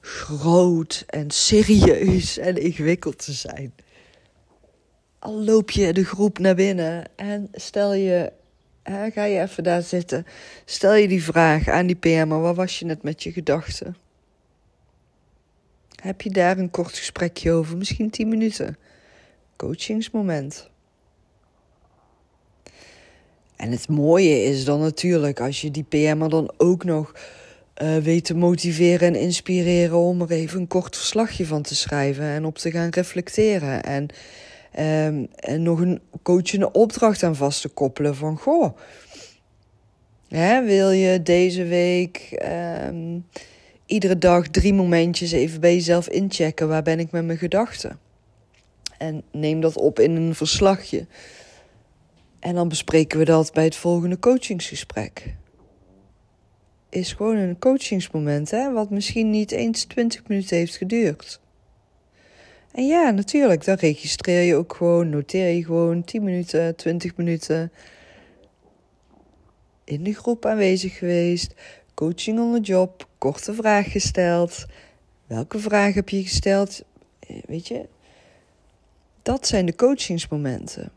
groot 0.01 1.05
en 1.07 1.31
serieus 1.31 2.39
en 2.39 2.57
ingewikkeld 2.57 3.25
te 3.25 3.33
zijn. 3.33 3.75
Al 5.19 5.45
loop 5.45 5.71
je 5.71 5.93
de 5.93 6.05
groep 6.05 6.39
naar 6.39 6.55
binnen 6.55 7.05
en 7.17 7.49
stel 7.53 7.95
je, 7.95 8.33
hè, 8.83 9.11
ga 9.11 9.25
je 9.25 9.41
even 9.41 9.65
daar 9.65 9.83
zitten, 9.83 10.27
stel 10.65 10.95
je 10.95 11.09
die 11.09 11.23
vraag 11.23 11.69
aan 11.69 11.87
die 11.87 11.97
PM, 11.97 12.29
waar 12.29 12.55
was 12.55 12.79
je 12.79 12.85
net 12.85 13.03
met 13.03 13.23
je 13.23 13.33
gedachten? 13.33 13.97
Heb 16.03 16.21
je 16.21 16.31
daar 16.31 16.59
een 16.59 16.71
kort 16.71 16.99
gesprekje 16.99 17.53
over, 17.53 17.77
misschien 17.77 18.11
10 18.11 18.29
minuten? 18.29 18.77
Coachingsmoment. 19.57 20.69
En 23.57 23.71
het 23.71 23.89
mooie 23.89 24.43
is 24.43 24.65
dan 24.65 24.81
natuurlijk 24.81 25.41
als 25.41 25.61
je 25.61 25.71
die 25.71 25.85
PM'er 25.85 26.29
dan 26.29 26.53
ook 26.57 26.85
nog 26.85 27.13
uh, 27.83 27.97
weet 27.97 28.25
te 28.25 28.35
motiveren 28.35 29.09
en 29.09 29.21
inspireren 29.21 29.97
om 29.97 30.21
er 30.21 30.31
even 30.31 30.61
een 30.61 30.67
kort 30.67 30.97
verslagje 30.97 31.47
van 31.47 31.63
te 31.63 31.75
schrijven 31.75 32.25
en 32.25 32.45
op 32.45 32.59
te 32.59 32.71
gaan 32.71 32.89
reflecteren. 32.89 33.83
En, 33.83 34.09
um, 34.79 35.29
en 35.35 35.63
nog 35.63 35.81
een 35.81 36.01
coachende 36.23 36.73
opdracht 36.73 37.23
aan 37.23 37.37
vast 37.37 37.61
te 37.61 37.69
koppelen 37.69 38.17
van 38.17 38.39
goh. 38.39 38.77
Hè, 40.29 40.65
wil 40.65 40.91
je 40.91 41.23
deze 41.23 41.65
week 41.65 42.43
um, 42.87 43.27
iedere 43.87 44.19
dag 44.19 44.49
drie 44.49 44.75
momentjes 44.75 45.33
even 45.33 45.61
bij 45.61 45.75
jezelf 45.75 46.09
inchecken. 46.09 46.69
Waar 46.69 46.83
ben 46.83 46.99
ik 46.99 47.11
met 47.11 47.25
mijn 47.25 47.39
gedachten? 47.39 47.99
En 48.99 49.23
neem 49.33 49.61
dat 49.61 49.77
op 49.77 49.99
in 49.99 50.17
een 50.17 50.35
verslagje. 50.35 51.07
En 52.41 52.55
dan 52.55 52.69
bespreken 52.69 53.19
we 53.19 53.25
dat 53.25 53.53
bij 53.53 53.65
het 53.65 53.77
volgende 53.77 54.19
coachingsgesprek. 54.19 55.35
Is 56.89 57.13
gewoon 57.13 57.37
een 57.37 57.59
coachingsmoment, 57.59 58.51
hè, 58.51 58.73
wat 58.73 58.91
misschien 58.91 59.31
niet 59.31 59.51
eens 59.51 59.85
20 59.85 60.29
minuten 60.29 60.57
heeft 60.57 60.77
geduurd. 60.77 61.41
En 62.73 62.87
ja, 62.87 63.11
natuurlijk, 63.11 63.65
dan 63.65 63.77
registreer 63.77 64.43
je 64.43 64.55
ook 64.55 64.75
gewoon, 64.75 65.09
noteer 65.09 65.49
je 65.49 65.65
gewoon 65.65 66.05
10 66.05 66.25
minuten, 66.25 66.77
20 66.77 67.17
minuten 67.17 67.73
in 69.85 70.03
de 70.03 70.15
groep 70.15 70.47
aanwezig 70.47 70.99
geweest, 70.99 71.55
coaching 71.95 72.39
on 72.39 72.53
the 72.53 72.61
job, 72.61 73.09
korte 73.19 73.55
vraag 73.55 73.91
gesteld. 73.91 74.67
Welke 75.27 75.59
vraag 75.59 75.95
heb 75.95 76.09
je 76.09 76.23
gesteld? 76.23 76.83
Weet 77.47 77.69
je, 77.69 77.89
dat 79.23 79.47
zijn 79.47 79.67
de 79.67 79.75
coachingsmomenten. 79.75 80.91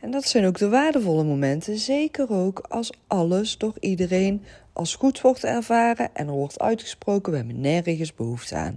En 0.00 0.10
dat 0.10 0.24
zijn 0.24 0.46
ook 0.46 0.58
de 0.58 0.68
waardevolle 0.68 1.24
momenten, 1.24 1.78
zeker 1.78 2.30
ook 2.30 2.58
als 2.68 2.92
alles 3.06 3.58
door 3.58 3.74
iedereen 3.80 4.44
als 4.72 4.94
goed 4.94 5.20
wordt 5.20 5.44
ervaren 5.44 6.14
en 6.14 6.26
er 6.26 6.32
wordt 6.32 6.60
uitgesproken: 6.60 7.32
we 7.32 7.38
hebben 7.38 7.60
nergens 7.60 8.14
behoefte 8.14 8.54
aan. 8.54 8.74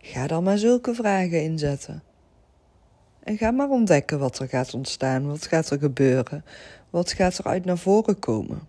Ga 0.00 0.26
dan 0.26 0.42
maar 0.44 0.58
zulke 0.58 0.94
vragen 0.94 1.42
inzetten. 1.42 2.02
En 3.22 3.36
ga 3.36 3.50
maar 3.50 3.68
ontdekken 3.68 4.18
wat 4.18 4.38
er 4.38 4.48
gaat 4.48 4.74
ontstaan, 4.74 5.26
wat 5.26 5.46
gaat 5.46 5.70
er 5.70 5.78
gebeuren, 5.78 6.44
wat 6.90 7.12
gaat 7.12 7.38
er 7.38 7.44
uit 7.44 7.64
naar 7.64 7.78
voren 7.78 8.18
komen. 8.18 8.68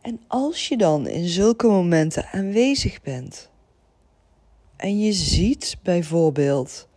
En 0.00 0.20
als 0.26 0.68
je 0.68 0.76
dan 0.76 1.06
in 1.06 1.28
zulke 1.28 1.66
momenten 1.66 2.26
aanwezig 2.32 3.02
bent 3.02 3.50
en 4.80 4.98
je 4.98 5.12
ziet 5.12 5.76
bijvoorbeeld 5.82 6.88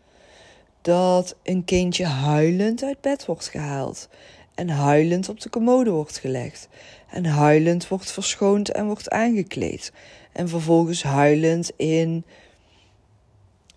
dat 0.82 1.36
een 1.44 1.66
kindje 1.66 2.06
huilend 2.06 2.84
uit 2.84 3.02
bed 3.02 3.26
wordt 3.26 3.48
gehaald 3.48 4.10
en 4.56 4.70
huilend 4.70 5.30
op 5.30 5.40
de 5.40 5.50
commode 5.50 5.90
wordt 5.90 6.18
gelegd 6.18 6.68
en 7.10 7.26
huilend 7.26 7.88
wordt 7.88 8.12
verschoond 8.12 8.72
en 8.72 8.86
wordt 8.86 9.10
aangekleed 9.10 9.92
en 10.32 10.50
vervolgens 10.50 11.04
huilend 11.04 11.72
in 11.76 12.26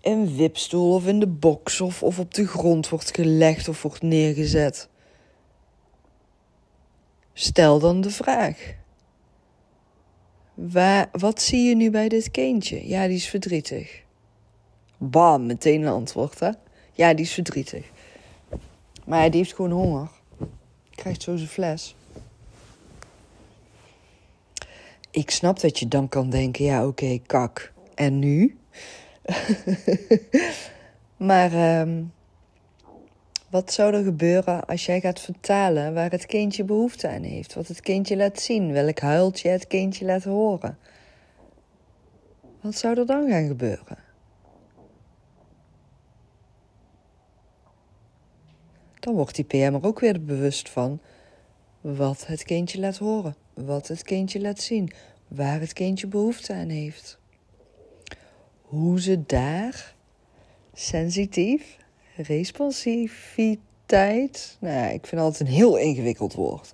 een 0.01 0.35
wipstoel 0.35 0.93
of 0.93 1.07
in 1.07 1.19
de 1.19 1.27
box 1.27 1.81
of, 1.81 2.03
of 2.03 2.19
op 2.19 2.33
de 2.33 2.47
grond 2.47 2.89
wordt 2.89 3.15
gelegd 3.15 3.67
of 3.67 3.81
wordt 3.81 4.01
neergezet. 4.01 4.89
Stel 7.33 7.79
dan 7.79 8.01
de 8.01 8.09
vraag: 8.09 8.75
Waar, 10.53 11.09
wat 11.11 11.41
zie 11.41 11.67
je 11.67 11.75
nu 11.75 11.89
bij 11.91 12.07
dit 12.07 12.31
kindje? 12.31 12.87
Ja, 12.87 13.07
die 13.07 13.15
is 13.15 13.27
verdrietig. 13.27 14.03
Bam, 14.97 15.45
meteen 15.45 15.81
een 15.81 15.93
antwoord, 15.93 16.39
hè? 16.39 16.49
Ja, 16.93 17.13
die 17.13 17.25
is 17.25 17.33
verdrietig. 17.33 17.85
Maar 19.05 19.31
die 19.31 19.39
heeft 19.39 19.55
gewoon 19.55 19.71
honger. 19.71 20.09
Krijgt 20.97 21.21
zo 21.21 21.35
zijn 21.35 21.49
fles. 21.49 21.95
Ik 25.11 25.29
snap 25.29 25.59
dat 25.59 25.79
je 25.79 25.87
dan 25.87 26.09
kan 26.09 26.29
denken, 26.29 26.65
ja 26.65 26.87
oké, 26.87 27.19
kak. 27.25 27.73
En 27.95 28.19
nu? 28.19 28.57
maar 31.29 31.79
um, 31.79 32.13
wat 33.49 33.73
zou 33.73 33.93
er 33.93 34.03
gebeuren 34.03 34.65
als 34.65 34.85
jij 34.85 34.99
gaat 34.99 35.19
vertalen 35.19 35.93
waar 35.93 36.11
het 36.11 36.25
kindje 36.25 36.63
behoefte 36.63 37.09
aan 37.09 37.23
heeft? 37.23 37.53
Wat 37.53 37.67
het 37.67 37.81
kindje 37.81 38.17
laat 38.17 38.39
zien? 38.39 38.71
Welk 38.71 38.99
huiltje 38.99 39.49
het 39.49 39.67
kindje 39.67 40.05
laat 40.05 40.23
horen? 40.23 40.77
Wat 42.61 42.75
zou 42.75 42.99
er 42.99 43.05
dan 43.05 43.29
gaan 43.29 43.47
gebeuren? 43.47 43.96
Dan 49.07 49.15
wordt 49.15 49.35
die 49.35 49.45
PM 49.45 49.73
er 49.73 49.85
ook 49.85 49.99
weer 49.99 50.23
bewust 50.23 50.69
van 50.69 50.99
wat 51.81 52.25
het 52.25 52.43
kindje 52.43 52.79
laat 52.79 52.97
horen, 52.97 53.35
wat 53.53 53.87
het 53.87 54.03
kindje 54.03 54.41
laat 54.41 54.59
zien, 54.59 54.91
waar 55.27 55.59
het 55.59 55.73
kindje 55.73 56.07
behoefte 56.07 56.53
aan 56.53 56.69
heeft. 56.69 57.19
Hoe 58.61 59.01
ze 59.01 59.25
daar 59.25 59.95
sensitief 60.73 61.77
responsiviteit. 62.15 64.57
Nou, 64.59 64.93
ik 64.93 65.05
vind 65.05 65.21
altijd 65.21 65.49
een 65.49 65.55
heel 65.55 65.77
ingewikkeld 65.77 66.33
woord. 66.33 66.73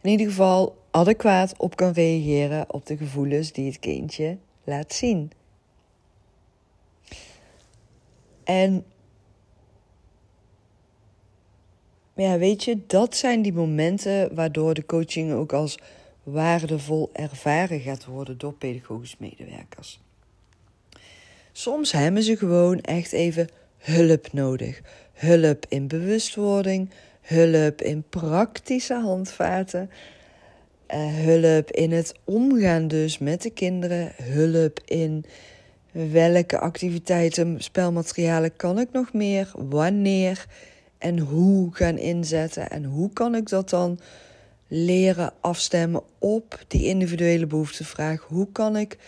In 0.00 0.10
ieder 0.10 0.26
geval 0.26 0.76
adequaat 0.90 1.58
op 1.58 1.76
kan 1.76 1.92
reageren 1.92 2.72
op 2.72 2.86
de 2.86 2.96
gevoelens 2.96 3.52
die 3.52 3.66
het 3.66 3.78
kindje 3.78 4.38
laat 4.64 4.92
zien. 4.92 5.30
En 8.44 8.84
ja, 12.14 12.38
weet 12.38 12.64
je, 12.64 12.78
dat 12.86 13.16
zijn 13.16 13.42
die 13.42 13.52
momenten 13.52 14.34
waardoor 14.34 14.74
de 14.74 14.86
coaching 14.86 15.32
ook 15.32 15.52
als 15.52 15.78
waardevol 16.22 17.10
ervaren 17.12 17.80
gaat 17.80 18.04
worden 18.04 18.38
door 18.38 18.52
pedagogisch 18.52 19.16
medewerkers. 19.18 20.00
Soms 21.52 21.92
hebben 21.92 22.22
ze 22.22 22.36
gewoon 22.36 22.80
echt 22.80 23.12
even 23.12 23.48
hulp 23.78 24.32
nodig. 24.32 24.80
Hulp 25.12 25.66
in 25.68 25.88
bewustwording, 25.88 26.90
hulp 27.20 27.82
in 27.82 28.04
praktische 28.08 28.94
handvaten, 28.94 29.90
uh, 30.94 30.96
hulp 31.14 31.70
in 31.70 31.92
het 31.92 32.14
omgaan 32.24 32.88
dus 32.88 33.18
met 33.18 33.42
de 33.42 33.50
kinderen, 33.50 34.12
hulp 34.22 34.80
in 34.84 35.24
welke 35.90 36.58
activiteiten, 36.58 37.62
spelmaterialen 37.62 38.56
kan 38.56 38.78
ik 38.78 38.88
nog 38.92 39.12
meer, 39.12 39.52
wanneer 39.56 40.46
en 41.02 41.18
hoe 41.18 41.74
gaan 41.74 41.98
inzetten 41.98 42.70
en 42.70 42.84
hoe 42.84 43.12
kan 43.12 43.34
ik 43.34 43.48
dat 43.48 43.70
dan 43.70 43.98
leren 44.68 45.32
afstemmen 45.40 46.02
op 46.18 46.64
die 46.68 46.86
individuele 46.86 47.46
behoeftevraag. 47.46 48.22
Hoe 48.22 48.48
kan 48.52 48.76
ik 48.76 48.98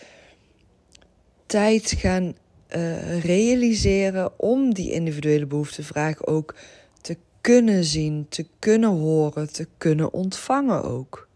tijd 1.45 1.93
gaan 1.97 2.35
uh, 2.75 3.23
realiseren 3.23 4.39
om 4.39 4.73
die 4.73 4.91
individuele 4.91 5.45
behoeftevraag 5.45 6.25
ook 6.25 6.55
te 7.01 7.17
kunnen 7.41 7.83
zien, 7.83 8.25
te 8.29 8.47
kunnen 8.59 8.89
horen, 8.89 9.53
te 9.53 9.67
kunnen 9.77 10.13
ontvangen 10.13 10.83
ook. 10.83 11.27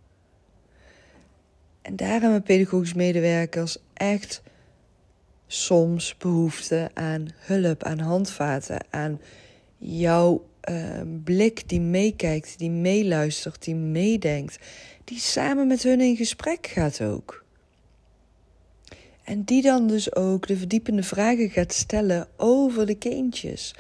En 1.82 1.96
daar 1.96 2.22
hebben 2.22 2.44
pedagogisch 2.44 2.94
medewerkers 2.94 3.78
echt 3.94 4.42
soms 5.48 6.18
behoefte 6.18 6.90
aan 6.94 7.28
hulp, 7.38 7.84
aan 7.84 8.00
handvaten, 8.00 8.86
aan 8.90 9.20
jouw 9.80 10.46
uh, 10.70 11.02
blik 11.24 11.70
die 11.70 11.82
meekijkt, 11.82 12.58
die 12.58 12.72
meeluistert, 12.72 13.64
die 13.64 13.76
meedenkt, 13.76 14.60
die 15.04 15.20
samen 15.20 15.68
met 15.68 15.84
hun 15.84 16.02
in 16.02 16.16
gesprek 16.16 16.68
gaat 16.68 17.02
ook. 17.02 17.44
En 19.24 19.44
die 19.44 19.62
dan 19.62 19.88
dus 19.88 20.16
ook 20.16 20.48
de 20.48 20.58
verdiepende 20.58 21.04
vragen 21.04 21.50
gaat 21.50 21.74
stellen 21.74 22.28
over 22.38 22.86
de 22.86 22.96
kindjes. 22.96 23.76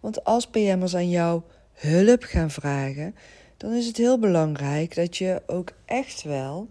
Want 0.00 0.24
als 0.24 0.46
PM'ers 0.46 0.94
aan 0.94 1.10
jou 1.10 1.42
hulp 1.72 2.22
gaan 2.22 2.50
vragen, 2.50 3.14
dan 3.56 3.72
is 3.72 3.86
het 3.86 3.96
heel 3.96 4.18
belangrijk 4.18 4.94
dat 4.94 5.16
je 5.16 5.42
ook 5.46 5.72
echt 5.84 6.22
wel 6.22 6.68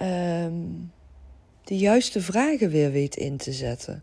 um, 0.00 0.92
de 1.64 1.78
juiste 1.78 2.20
vragen 2.20 2.70
weer 2.70 2.90
weet 2.90 3.16
in 3.16 3.36
te 3.36 3.52
zetten. 3.52 4.02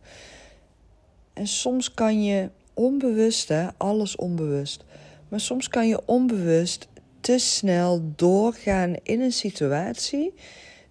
En 1.33 1.47
soms 1.47 1.93
kan 1.93 2.23
je 2.23 2.50
onbewust, 2.73 3.47
hè, 3.47 3.67
alles 3.77 4.15
onbewust, 4.15 4.83
maar 5.29 5.39
soms 5.39 5.67
kan 5.67 5.88
je 5.88 6.05
onbewust 6.05 6.88
te 7.19 7.38
snel 7.38 8.11
doorgaan 8.15 8.95
in 9.03 9.21
een 9.21 9.31
situatie 9.31 10.33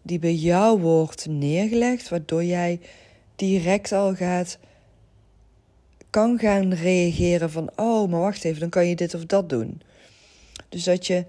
die 0.02 0.18
bij 0.18 0.34
jou 0.34 0.80
wordt 0.80 1.26
neergelegd, 1.26 2.08
waardoor 2.08 2.44
jij 2.44 2.80
direct 3.36 3.92
al 3.92 4.14
gaat 4.14 4.58
kan 6.10 6.38
gaan 6.38 6.72
reageren 6.72 7.50
van 7.50 7.70
oh, 7.76 8.10
maar 8.10 8.20
wacht 8.20 8.44
even, 8.44 8.60
dan 8.60 8.68
kan 8.68 8.86
je 8.86 8.96
dit 8.96 9.14
of 9.14 9.24
dat 9.24 9.48
doen. 9.48 9.82
Dus 10.68 10.84
dat 10.84 11.06
je 11.06 11.24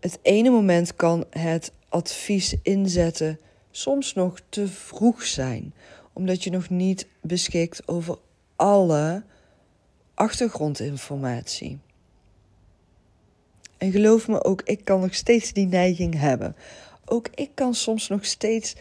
het 0.00 0.18
ene 0.22 0.50
moment 0.50 0.96
kan 0.96 1.24
het 1.30 1.72
advies 1.88 2.56
inzetten 2.62 3.38
soms 3.70 4.14
nog 4.14 4.40
te 4.48 4.68
vroeg 4.68 5.24
zijn, 5.24 5.74
omdat 6.16 6.44
je 6.44 6.50
nog 6.50 6.70
niet 6.70 7.06
beschikt 7.20 7.88
over 7.88 8.18
alle 8.56 9.22
achtergrondinformatie. 10.14 11.78
En 13.78 13.90
geloof 13.90 14.28
me 14.28 14.44
ook, 14.44 14.62
ik 14.62 14.84
kan 14.84 15.00
nog 15.00 15.14
steeds 15.14 15.52
die 15.52 15.66
neiging 15.66 16.18
hebben. 16.18 16.56
Ook 17.04 17.28
ik 17.34 17.50
kan 17.54 17.74
soms 17.74 18.08
nog 18.08 18.24
steeds 18.24 18.74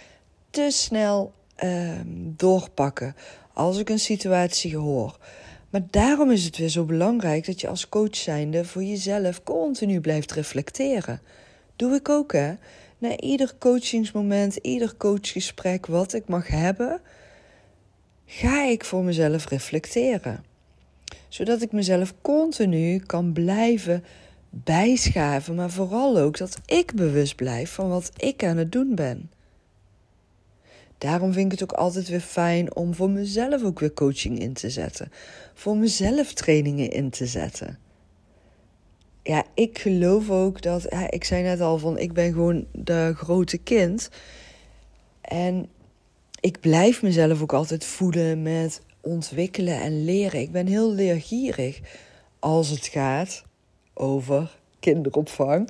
te 0.49 0.67
snel 0.71 1.33
ehm, 1.55 2.07
doorpakken 2.15 3.15
als 3.53 3.77
ik 3.77 3.89
een 3.89 3.99
situatie 3.99 4.77
hoor. 4.77 5.17
Maar 5.69 5.83
daarom 5.89 6.31
is 6.31 6.43
het 6.43 6.57
weer 6.57 6.69
zo 6.69 6.83
belangrijk 6.83 7.45
dat 7.45 7.61
je 7.61 7.67
als 7.67 7.89
coach 7.89 8.15
zijnde 8.15 8.65
voor 8.65 8.83
jezelf 8.83 9.43
continu 9.43 10.01
blijft 10.01 10.31
reflecteren. 10.31 11.21
Doe 11.75 11.95
ik 11.95 12.09
ook 12.09 12.31
hè. 12.31 12.53
Na 12.97 13.17
ieder 13.17 13.53
coachingsmoment, 13.59 14.55
ieder 14.55 14.97
coachgesprek 14.97 15.85
wat 15.85 16.13
ik 16.13 16.27
mag 16.27 16.47
hebben, 16.47 17.01
ga 18.25 18.63
ik 18.63 18.85
voor 18.85 19.03
mezelf 19.03 19.49
reflecteren. 19.49 20.43
Zodat 21.27 21.61
ik 21.61 21.71
mezelf 21.71 22.13
continu 22.21 22.99
kan 22.99 23.33
blijven 23.33 24.03
bijschaven, 24.49 25.55
maar 25.55 25.71
vooral 25.71 26.17
ook 26.17 26.37
dat 26.37 26.57
ik 26.65 26.93
bewust 26.93 27.35
blijf 27.35 27.71
van 27.71 27.89
wat 27.89 28.11
ik 28.17 28.43
aan 28.43 28.57
het 28.57 28.71
doen 28.71 28.95
ben. 28.95 29.29
Daarom 30.97 31.33
vind 31.33 31.45
ik 31.45 31.59
het 31.59 31.71
ook 31.71 31.77
altijd 31.77 32.07
weer 32.07 32.19
fijn 32.19 32.75
om 32.75 32.93
voor 32.93 33.09
mezelf 33.09 33.63
ook 33.63 33.79
weer 33.79 33.93
coaching 33.93 34.39
in 34.39 34.53
te 34.53 34.69
zetten. 34.69 35.11
Voor 35.53 35.77
mezelf 35.77 36.33
trainingen 36.33 36.89
in 36.89 37.09
te 37.09 37.25
zetten. 37.25 37.79
Ja, 39.23 39.43
ik 39.53 39.79
geloof 39.79 40.29
ook 40.29 40.61
dat, 40.61 40.93
ik 41.09 41.23
zei 41.23 41.43
net 41.43 41.61
al 41.61 41.77
van, 41.77 41.97
ik 41.97 42.13
ben 42.13 42.33
gewoon 42.33 42.65
de 42.71 43.13
grote 43.15 43.57
kind. 43.57 44.09
En 45.21 45.69
ik 46.45 46.59
blijf 46.59 47.01
mezelf 47.01 47.41
ook 47.41 47.53
altijd 47.53 47.85
voeden 47.85 48.41
met 48.41 48.81
ontwikkelen 49.01 49.81
en 49.81 50.03
leren. 50.03 50.39
Ik 50.39 50.51
ben 50.51 50.67
heel 50.67 50.91
leergierig 50.91 51.79
als 52.39 52.69
het 52.69 52.85
gaat 52.85 53.43
over 53.93 54.59
kinderopvang 54.79 55.69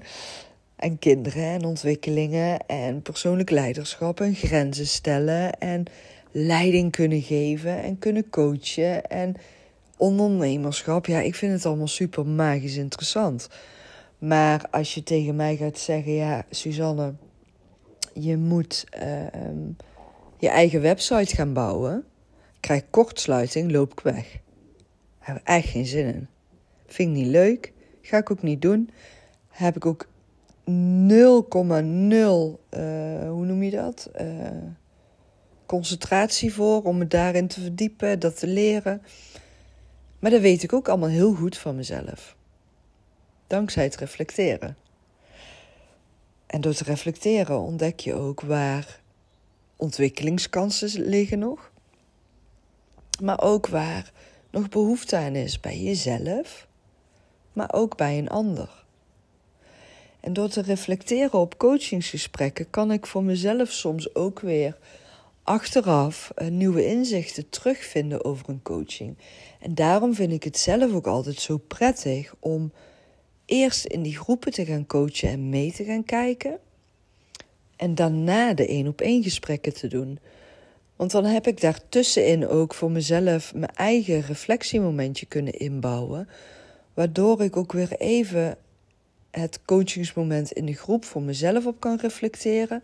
en 0.75 0.99
kinderen 0.99 1.43
en 1.43 1.65
ontwikkelingen 1.65 2.65
en 2.67 3.01
persoonlijk 3.01 3.49
leiderschap 3.49 4.19
en 4.19 4.35
grenzen 4.35 4.87
stellen 4.87 5.59
en 5.59 5.83
leiding 6.31 6.91
kunnen 6.91 7.21
geven 7.21 7.81
en 7.81 7.99
kunnen 7.99 8.29
coachen 8.29 9.05
en 9.09 9.35
ondernemerschap. 9.97 11.05
Ja, 11.05 11.19
ik 11.19 11.35
vind 11.35 11.53
het 11.53 11.65
allemaal 11.65 11.87
super 11.87 12.25
magisch 12.25 12.77
interessant. 12.77 13.49
Maar 14.17 14.67
als 14.71 14.93
je 14.93 15.03
tegen 15.03 15.35
mij 15.35 15.55
gaat 15.55 15.77
zeggen, 15.77 16.13
ja, 16.13 16.45
Suzanne, 16.49 17.13
je 18.13 18.37
moet 18.37 18.85
ehm, 18.89 19.71
je 20.37 20.49
eigen 20.49 20.81
website 20.81 21.35
gaan 21.35 21.53
bouwen, 21.53 22.05
krijg 22.59 22.83
kortsluiting, 22.89 23.71
loop 23.71 23.91
ik 23.91 23.99
weg. 23.99 24.31
Daar 24.31 25.35
heb 25.35 25.37
ik 25.37 25.47
echt 25.47 25.67
geen 25.67 25.85
zin 25.85 26.05
in. 26.05 26.27
Vind 26.87 27.09
ik 27.09 27.15
niet 27.15 27.31
leuk, 27.31 27.73
ga 28.01 28.17
ik 28.17 28.31
ook 28.31 28.41
niet 28.41 28.61
doen. 28.61 28.89
Heb 29.49 29.75
ik 29.75 29.85
ook 29.85 30.07
0,0, 30.07 30.09
uh, 30.67 30.79
hoe 33.29 33.45
noem 33.45 33.63
je 33.63 33.71
dat? 33.71 34.09
Uh, 34.21 34.47
concentratie 35.65 36.53
voor 36.53 36.83
om 36.83 36.97
me 36.97 37.07
daarin 37.07 37.47
te 37.47 37.61
verdiepen, 37.61 38.19
dat 38.19 38.39
te 38.39 38.47
leren. 38.47 39.01
Maar 40.19 40.31
dat 40.31 40.41
weet 40.41 40.63
ik 40.63 40.73
ook 40.73 40.87
allemaal 40.89 41.09
heel 41.09 41.33
goed 41.33 41.57
van 41.57 41.75
mezelf. 41.75 42.35
Dankzij 43.47 43.83
het 43.83 43.95
reflecteren. 43.95 44.77
En 46.45 46.61
door 46.61 46.73
te 46.73 46.83
reflecteren 46.83 47.59
ontdek 47.59 47.99
je 47.99 48.13
ook 48.13 48.41
waar 48.41 48.99
ontwikkelingskansen 49.75 51.01
liggen 51.01 51.39
nog. 51.39 51.71
Maar 53.21 53.41
ook 53.41 53.67
waar 53.67 54.11
nog 54.51 54.69
behoefte 54.69 55.15
aan 55.15 55.35
is 55.35 55.59
bij 55.59 55.79
jezelf, 55.79 56.67
maar 57.53 57.73
ook 57.73 57.97
bij 57.97 58.17
een 58.17 58.29
ander. 58.29 58.85
En 60.19 60.33
door 60.33 60.49
te 60.49 60.61
reflecteren 60.61 61.39
op 61.39 61.57
coachingsgesprekken 61.57 62.69
kan 62.69 62.91
ik 62.91 63.05
voor 63.05 63.23
mezelf 63.23 63.71
soms 63.71 64.15
ook 64.15 64.39
weer 64.39 64.77
achteraf 65.43 66.31
eh, 66.35 66.47
nieuwe 66.47 66.85
inzichten 66.85 67.49
terugvinden 67.49 68.25
over 68.25 68.49
een 68.49 68.61
coaching. 68.61 69.17
En 69.59 69.75
daarom 69.75 70.13
vind 70.13 70.31
ik 70.31 70.43
het 70.43 70.57
zelf 70.57 70.93
ook 70.93 71.07
altijd 71.07 71.39
zo 71.39 71.57
prettig 71.57 72.33
om 72.39 72.71
eerst 73.45 73.85
in 73.85 74.01
die 74.01 74.17
groepen 74.17 74.51
te 74.51 74.65
gaan 74.65 74.85
coachen 74.85 75.29
en 75.29 75.49
mee 75.49 75.71
te 75.73 75.83
gaan 75.83 76.03
kijken. 76.03 76.59
En 77.75 77.95
daarna 77.95 78.53
de 78.53 78.67
één 78.67 78.87
op 78.87 79.01
één 79.01 79.23
gesprekken 79.23 79.73
te 79.73 79.87
doen. 79.87 80.19
Want 80.95 81.11
dan 81.11 81.25
heb 81.25 81.47
ik 81.47 81.61
daartussenin 81.61 82.47
ook 82.47 82.73
voor 82.73 82.91
mezelf 82.91 83.53
mijn 83.53 83.75
eigen 83.75 84.21
reflectiemomentje 84.21 85.25
kunnen 85.25 85.53
inbouwen. 85.53 86.29
Waardoor 86.93 87.41
ik 87.41 87.57
ook 87.57 87.71
weer 87.71 87.91
even 87.97 88.57
het 89.31 89.59
coachingsmoment 89.65 90.51
in 90.51 90.65
de 90.65 90.73
groep 90.73 91.05
voor 91.05 91.21
mezelf 91.21 91.65
op 91.65 91.79
kan 91.79 91.99
reflecteren. 92.01 92.83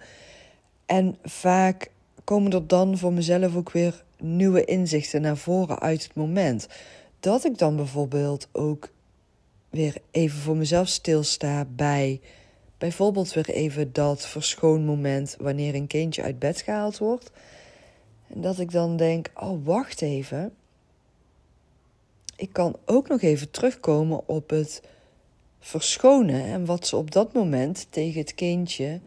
En 0.86 1.17
vaak 1.23 1.91
komen 2.23 2.51
er 2.51 2.67
dan 2.67 2.97
voor 2.97 3.13
mezelf 3.13 3.56
ook 3.56 3.71
weer 3.71 4.04
nieuwe 4.17 4.65
inzichten 4.65 5.21
naar 5.21 5.38
voren 5.38 5.80
uit 5.80 6.04
het 6.04 6.15
moment. 6.15 6.67
Dat 7.19 7.45
ik 7.45 7.58
dan 7.58 7.75
bijvoorbeeld 7.75 8.47
ook 8.51 8.89
weer 9.69 9.95
even 10.12 10.39
voor 10.39 10.56
mezelf 10.56 10.88
stilsta 10.88 11.65
bij 11.65 12.21
bijvoorbeeld 12.82 13.34
weer 13.34 13.50
even 13.50 13.94
dat 13.94 14.28
verschoonmoment 14.28 15.36
wanneer 15.39 15.76
een 15.76 15.88
kindje 15.88 16.22
uit 16.24 16.39
bed 16.39 16.62
gehaald 16.62 16.98
wordt. 16.98 17.32
En 18.28 18.41
dat 18.41 18.60
ik 18.60 18.72
dan 18.72 18.98
denk: 18.98 19.32
oh, 19.36 19.65
wacht 19.65 20.02
even. 20.02 20.54
Ik 22.36 22.54
kan 22.54 22.76
ook 22.86 23.08
nog 23.08 23.22
even 23.22 23.52
terugkomen 23.52 24.28
op 24.28 24.50
het 24.50 24.82
verschonen 25.60 26.44
en 26.44 26.65
wat 26.65 26.88
ze 26.88 26.96
op 26.96 27.12
dat 27.12 27.34
moment 27.34 27.88
tegen 27.89 28.20
het 28.22 28.36
kindje 28.36 29.00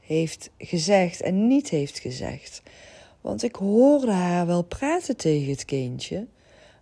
heeft 0.00 0.50
gezegd 0.58 1.20
en 1.20 1.46
niet 1.46 1.68
heeft 1.68 1.98
gezegd. 1.98 2.62
Want 3.20 3.42
ik 3.42 3.54
hoorde 3.54 4.12
haar 4.12 4.46
wel 4.46 4.62
praten 4.62 5.16
tegen 5.16 5.50
het 5.50 5.64
kindje, 5.64 6.26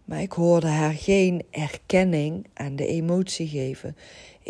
maar 0.04 0.20
ik 0.20 0.32
hoorde 0.32 0.66
haar 0.68 0.94
geen 0.94 1.42
erkenning 1.50 2.46
aan 2.54 2.76
de 2.76 2.86
emotie 2.86 3.48
geven. 3.48 3.96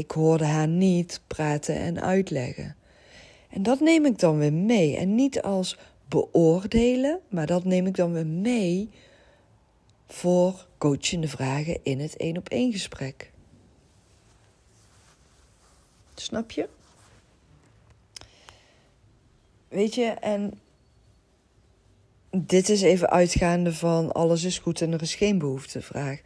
Ik 0.01 0.11
hoorde 0.11 0.45
haar 0.45 0.69
niet 0.69 1.21
praten 1.27 1.77
en 1.77 2.01
uitleggen. 2.01 2.77
En 3.49 3.63
dat 3.63 3.81
neem 3.81 4.07
ik 4.07 4.19
dan 4.19 4.39
weer 4.39 4.53
mee. 4.53 4.97
En 4.97 5.15
niet 5.15 5.43
als 5.43 5.79
beoordelen, 6.09 7.21
maar 7.29 7.47
dat 7.47 7.65
neem 7.65 7.87
ik 7.87 7.97
dan 7.97 8.13
weer 8.13 8.27
mee 8.27 8.91
voor 10.07 10.67
coachende 10.79 11.29
vragen 11.29 11.79
in 11.83 12.01
het 12.01 12.17
één 12.17 12.37
op 12.37 12.49
één 12.49 12.73
gesprek. 12.73 13.31
Snap 16.15 16.51
je? 16.51 16.69
Weet 19.69 19.95
je, 19.95 20.07
en 20.07 20.61
dit 22.31 22.69
is 22.69 22.83
even 22.83 23.11
uitgaande 23.11 23.75
van 23.75 24.13
alles 24.13 24.45
is 24.45 24.59
goed 24.59 24.81
en 24.81 24.93
er 24.93 25.03
is 25.03 25.15
geen 25.15 25.39
behoeftevraag. 25.39 26.21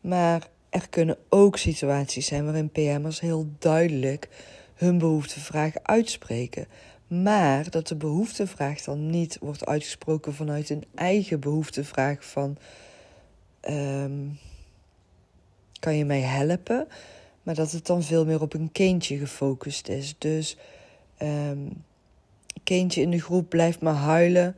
Maar 0.00 0.48
er 0.70 0.88
kunnen 0.88 1.16
ook 1.28 1.56
situaties 1.56 2.26
zijn 2.26 2.44
waarin 2.44 2.70
PM'ers 2.70 3.20
heel 3.20 3.48
duidelijk 3.58 4.28
hun 4.74 4.98
behoeftevraag 4.98 5.72
uitspreken. 5.82 6.66
Maar 7.06 7.70
dat 7.70 7.88
de 7.88 7.96
behoeftevraag 7.96 8.80
dan 8.80 9.10
niet 9.10 9.38
wordt 9.40 9.66
uitgesproken 9.66 10.34
vanuit 10.34 10.70
een 10.70 10.84
eigen 10.94 11.40
behoeftevraag 11.40 12.24
van 12.24 12.56
ehm, 13.60 14.26
kan 15.80 15.96
je 15.96 16.04
mij 16.04 16.20
helpen? 16.20 16.88
Maar 17.42 17.54
dat 17.54 17.72
het 17.72 17.86
dan 17.86 18.02
veel 18.02 18.24
meer 18.24 18.40
op 18.40 18.54
een 18.54 18.72
kindje 18.72 19.18
gefocust 19.18 19.88
is. 19.88 20.14
Dus 20.18 20.56
um, 21.22 21.84
kindje 22.62 23.00
in 23.00 23.10
de 23.10 23.20
groep 23.20 23.48
blijft 23.48 23.80
maar 23.80 23.94
huilen. 23.94 24.56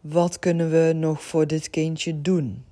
Wat 0.00 0.38
kunnen 0.38 0.70
we 0.70 0.92
nog 0.94 1.22
voor 1.22 1.46
dit 1.46 1.70
kindje 1.70 2.22
doen? 2.22 2.64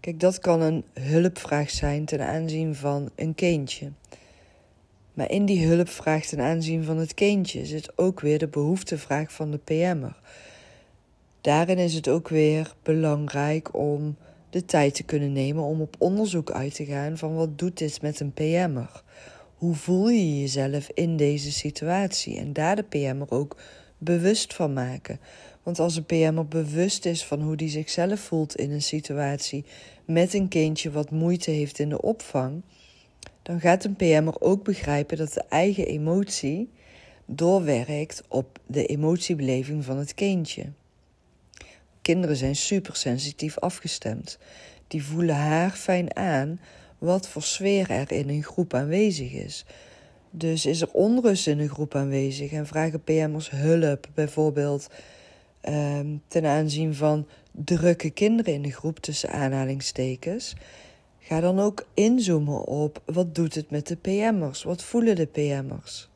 Kijk, 0.00 0.20
dat 0.20 0.38
kan 0.38 0.60
een 0.60 0.84
hulpvraag 1.00 1.70
zijn 1.70 2.04
ten 2.04 2.26
aanzien 2.26 2.74
van 2.74 3.10
een 3.14 3.34
kindje. 3.34 3.90
Maar 5.14 5.30
in 5.30 5.44
die 5.44 5.66
hulpvraag 5.66 6.24
ten 6.24 6.40
aanzien 6.40 6.84
van 6.84 6.96
het 6.96 7.14
kindje 7.14 7.66
zit 7.66 7.98
ook 7.98 8.20
weer 8.20 8.38
de 8.38 8.48
behoeftevraag 8.48 9.32
van 9.32 9.50
de 9.50 9.58
PM'er. 9.58 10.20
Daarin 11.40 11.78
is 11.78 11.94
het 11.94 12.08
ook 12.08 12.28
weer 12.28 12.74
belangrijk 12.82 13.74
om 13.74 14.16
de 14.50 14.64
tijd 14.64 14.94
te 14.94 15.02
kunnen 15.02 15.32
nemen 15.32 15.62
om 15.62 15.80
op 15.80 15.96
onderzoek 15.98 16.50
uit 16.50 16.74
te 16.74 16.84
gaan 16.84 17.18
van 17.18 17.34
wat 17.34 17.58
doet 17.58 17.78
dit 17.78 18.02
met 18.02 18.20
een 18.20 18.32
PM'er? 18.32 19.02
Hoe 19.54 19.74
voel 19.74 20.08
je 20.08 20.40
jezelf 20.40 20.88
in 20.94 21.16
deze 21.16 21.52
situatie? 21.52 22.38
En 22.38 22.52
daar 22.52 22.76
de 22.76 22.82
PM'er 22.82 23.30
ook 23.30 23.56
bewust 23.98 24.54
van 24.54 24.72
maken. 24.72 25.20
Want 25.62 25.78
als 25.78 25.96
een 25.96 26.04
PM'er 26.04 26.46
bewust 26.46 27.04
is 27.04 27.24
van 27.24 27.40
hoe 27.40 27.56
die 27.56 27.68
zichzelf 27.68 28.20
voelt 28.20 28.56
in 28.56 28.70
een 28.70 28.82
situatie 28.82 29.64
met 30.04 30.34
een 30.34 30.48
kindje 30.48 30.90
wat 30.90 31.10
moeite 31.10 31.50
heeft 31.50 31.78
in 31.78 31.88
de 31.88 32.02
opvang, 32.02 32.62
dan 33.42 33.60
gaat 33.60 33.84
een 33.84 33.96
PM'er 33.96 34.40
ook 34.40 34.64
begrijpen 34.64 35.16
dat 35.16 35.32
de 35.32 35.44
eigen 35.48 35.86
emotie 35.86 36.70
doorwerkt 37.26 38.22
op 38.28 38.58
de 38.66 38.86
emotiebeleving 38.86 39.84
van 39.84 39.96
het 39.96 40.14
kindje. 40.14 40.64
Kinderen 42.02 42.36
zijn 42.36 42.56
supersensitief 42.56 43.58
afgestemd. 43.58 44.38
Die 44.86 45.04
voelen 45.04 45.36
haar 45.36 45.70
fijn 45.70 46.16
aan 46.16 46.60
wat 46.98 47.28
voor 47.28 47.42
sfeer 47.42 47.90
er 47.90 48.12
in 48.12 48.28
een 48.28 48.42
groep 48.42 48.74
aanwezig 48.74 49.32
is. 49.32 49.64
Dus 50.30 50.66
is 50.66 50.80
er 50.80 50.92
onrust 50.92 51.46
in 51.46 51.58
een 51.58 51.68
groep 51.68 51.94
aanwezig 51.94 52.52
en 52.52 52.66
vragen 52.66 53.02
PM'ers 53.02 53.50
hulp, 53.50 54.08
bijvoorbeeld 54.14 54.88
ehm, 55.60 56.16
ten 56.28 56.46
aanzien 56.46 56.94
van 56.94 57.26
drukke 57.50 58.10
kinderen 58.10 58.54
in 58.54 58.62
de 58.62 58.72
groep 58.72 58.98
tussen 58.98 59.30
aanhalingstekens. 59.30 60.54
Ga 61.18 61.40
dan 61.40 61.58
ook 61.58 61.86
inzoomen 61.94 62.64
op 62.64 63.02
wat 63.04 63.34
doet 63.34 63.54
het 63.54 63.70
met 63.70 63.86
de 63.86 63.96
PM'ers? 63.96 64.62
Wat 64.62 64.82
voelen 64.82 65.16
de 65.16 65.26
PM'ers? 65.26 66.08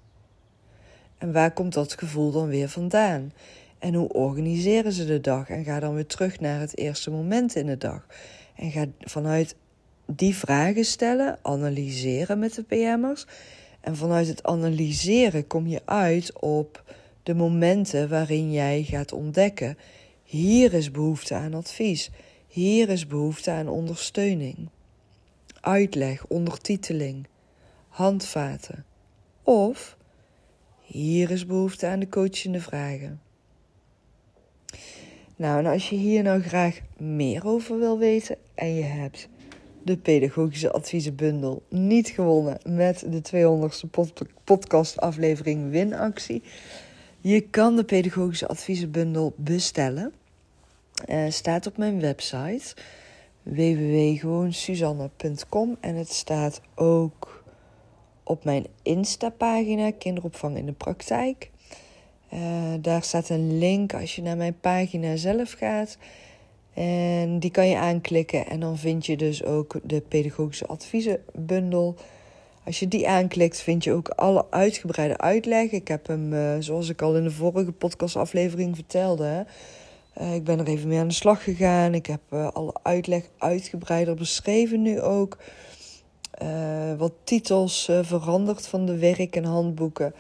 En 1.19 1.33
waar 1.33 1.53
komt 1.53 1.73
dat 1.73 1.99
gevoel 1.99 2.31
dan 2.31 2.47
weer 2.47 2.69
vandaan? 2.69 3.33
En 3.79 3.95
hoe 3.95 4.13
organiseren 4.13 4.93
ze 4.93 5.07
de 5.07 5.21
dag? 5.21 5.49
En 5.49 5.65
ga 5.65 5.81
dan 5.81 5.95
weer 5.95 6.07
terug 6.07 6.41
naar 6.41 6.61
het 6.61 6.79
eerste 6.79 7.11
moment 7.11 7.55
in 7.55 7.67
de 7.67 7.79
dag. 7.79 8.07
En 8.57 8.71
ga 8.71 8.87
vanuit 9.01 9.57
die 10.07 10.37
vragen 10.37 10.85
stellen, 10.85 11.39
analyseren 11.43 12.39
met 12.39 12.55
de 12.55 12.63
PM'ers. 12.63 13.27
En 13.81 13.97
vanuit 13.97 14.27
het 14.27 14.43
analyseren 14.43 15.47
kom 15.47 15.67
je 15.67 15.81
uit 15.85 16.41
op 16.41 16.85
de 17.23 17.35
momenten 17.35 18.09
waarin 18.09 18.53
jij 18.53 18.83
gaat 18.83 19.13
ontdekken: 19.13 19.79
hier 20.23 20.75
is 20.75 20.91
behoefte 20.91 21.35
aan 21.35 21.55
advies, 21.55 22.11
hier 22.47 22.89
is 22.89 23.07
behoefte 23.07 23.51
aan 23.51 23.69
ondersteuning, 23.69 24.69
uitleg, 25.61 26.27
ondertiteling, 26.27 27.27
handvaten. 27.89 28.85
Of 29.43 29.97
hier 30.81 31.31
is 31.31 31.47
behoefte 31.47 31.87
aan 31.87 32.01
de 32.01 32.09
coachende 32.09 32.61
vragen. 32.61 33.21
Nou, 35.37 35.59
en 35.59 35.67
als 35.67 35.89
je 35.89 35.97
hier 35.97 36.23
nou 36.23 36.43
graag 36.43 36.81
meer 36.97 37.47
over 37.47 37.79
wil 37.79 37.99
weten 37.99 38.37
en 38.55 38.75
je 38.75 38.83
hebt 38.83 39.29
de 39.83 39.97
pedagogische 39.97 40.73
adviezenbundel 40.73 41.63
niet 41.69 42.09
gewonnen 42.09 42.59
met 42.69 43.05
de 43.09 43.23
200ste 43.23 43.91
pod 43.91 44.13
podcastaflevering 44.45 45.71
winactie. 45.71 46.43
Je 47.25 47.41
kan 47.41 47.77
de 47.77 47.85
pedagogische 47.85 48.49
adviezenbundel 48.49 49.33
bestellen. 49.37 50.13
Uh, 51.09 51.25
staat 51.29 51.67
op 51.67 51.77
mijn 51.77 52.01
website 52.01 52.75
www.gewoonsuzanne.com 53.43 55.77
en 55.81 55.95
het 55.95 56.13
staat 56.13 56.61
ook 56.75 57.45
op 58.23 58.45
mijn 58.45 58.67
Insta-pagina 58.83 59.91
Kinderopvang 59.91 60.57
in 60.57 60.67
de 60.67 60.73
Praktijk. 60.73 61.51
Uh, 62.35 62.41
daar 62.81 63.03
staat 63.03 63.29
een 63.29 63.59
link 63.59 63.95
als 63.95 64.17
je 64.17 64.23
naar 64.23 64.37
mijn 64.37 64.59
pagina 64.61 65.17
zelf 65.17 65.53
gaat. 65.53 65.99
En 66.75 67.39
die 67.39 67.51
kan 67.51 67.69
je 67.69 67.77
aanklikken 67.77 68.47
en 68.47 68.61
dan 68.61 68.79
vind 68.79 69.07
je 69.07 69.17
dus 69.17 69.45
ook 69.45 69.81
de 69.83 70.01
pedagogische 70.01 70.67
adviezenbundel. 70.67 71.97
Als 72.65 72.79
je 72.79 72.89
die 72.89 73.09
aanklikt, 73.09 73.61
vind 73.61 73.85
je 73.85 73.93
ook 73.93 74.09
alle 74.09 74.47
uitgebreide 74.51 75.19
uitleg. 75.19 75.71
Ik 75.71 75.89
heb 75.89 76.07
hem, 76.07 76.33
uh, 76.33 76.57
zoals 76.59 76.89
ik 76.89 77.03
al 77.03 77.17
in 77.17 77.23
de 77.23 77.31
vorige 77.31 77.73
podcastaflevering 77.73 78.75
vertelde, 78.75 79.47
uh, 80.21 80.35
ik 80.35 80.45
ben 80.45 80.59
er 80.59 80.67
even 80.67 80.89
mee 80.89 80.99
aan 80.99 81.09
de 81.09 81.15
slag 81.15 81.45
gegaan. 81.45 81.95
Ik 81.95 82.07
heb 82.07 82.21
uh, 82.31 82.49
alle 82.49 82.75
uitleg 82.83 83.29
uitgebreider 83.39 84.15
beschreven 84.15 84.83
nu 84.83 85.01
ook. 85.01 85.37
wat 86.99 87.13
titels 87.25 87.91
veranderd 88.03 88.67
van 88.67 88.87
de 88.87 88.99
werk- 88.99 89.37
en 89.37 89.45
handboeken. 89.45 90.15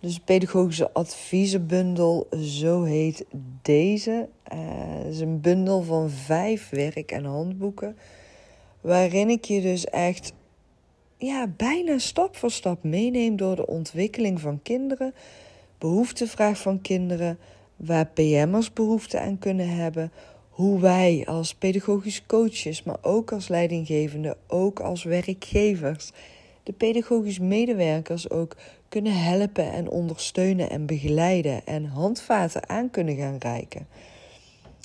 Dus 0.00 0.18
pedagogische 0.18 0.92
adviezenbundel, 0.92 2.26
zo 2.40 2.82
heet 2.82 3.24
deze. 3.62 4.28
Het 4.42 5.06
is 5.14 5.20
een 5.20 5.40
bundel 5.40 5.82
van 5.82 6.10
vijf 6.10 6.68
werk- 6.70 7.12
en 7.12 7.24
handboeken. 7.24 7.96
Waarin 8.80 9.28
ik 9.28 9.44
je 9.44 9.60
dus 9.60 9.84
echt 9.84 10.32
ja, 11.18 11.46
bijna 11.56 11.98
stap 11.98 12.36
voor 12.36 12.50
stap 12.50 12.82
meeneem 12.82 13.36
door 13.36 13.56
de 13.56 13.66
ontwikkeling 13.66 14.40
van 14.40 14.62
kinderen. 14.62 15.14
Behoeftevraag 15.78 16.58
van 16.58 16.80
kinderen. 16.80 17.38
Waar 17.76 18.06
PM'ers 18.06 18.72
behoefte 18.72 19.20
aan 19.20 19.38
kunnen 19.38 19.68
hebben. 19.68 20.12
Hoe 20.48 20.80
wij 20.80 21.22
als 21.26 21.54
pedagogisch 21.54 22.26
coaches, 22.26 22.82
maar 22.82 22.98
ook 23.02 23.32
als 23.32 23.48
leidinggevende, 23.48 24.36
ook 24.46 24.80
als 24.80 25.02
werkgevers, 25.02 26.10
de 26.62 26.72
pedagogisch 26.72 27.38
medewerkers 27.38 28.30
ook 28.30 28.56
kunnen 28.88 29.22
helpen 29.22 29.72
en 29.72 29.90
ondersteunen 29.90 30.70
en 30.70 30.86
begeleiden 30.86 31.66
en 31.66 31.84
handvaten 31.84 32.68
aan 32.68 32.90
kunnen 32.90 33.16
gaan 33.16 33.36
reiken. 33.38 33.86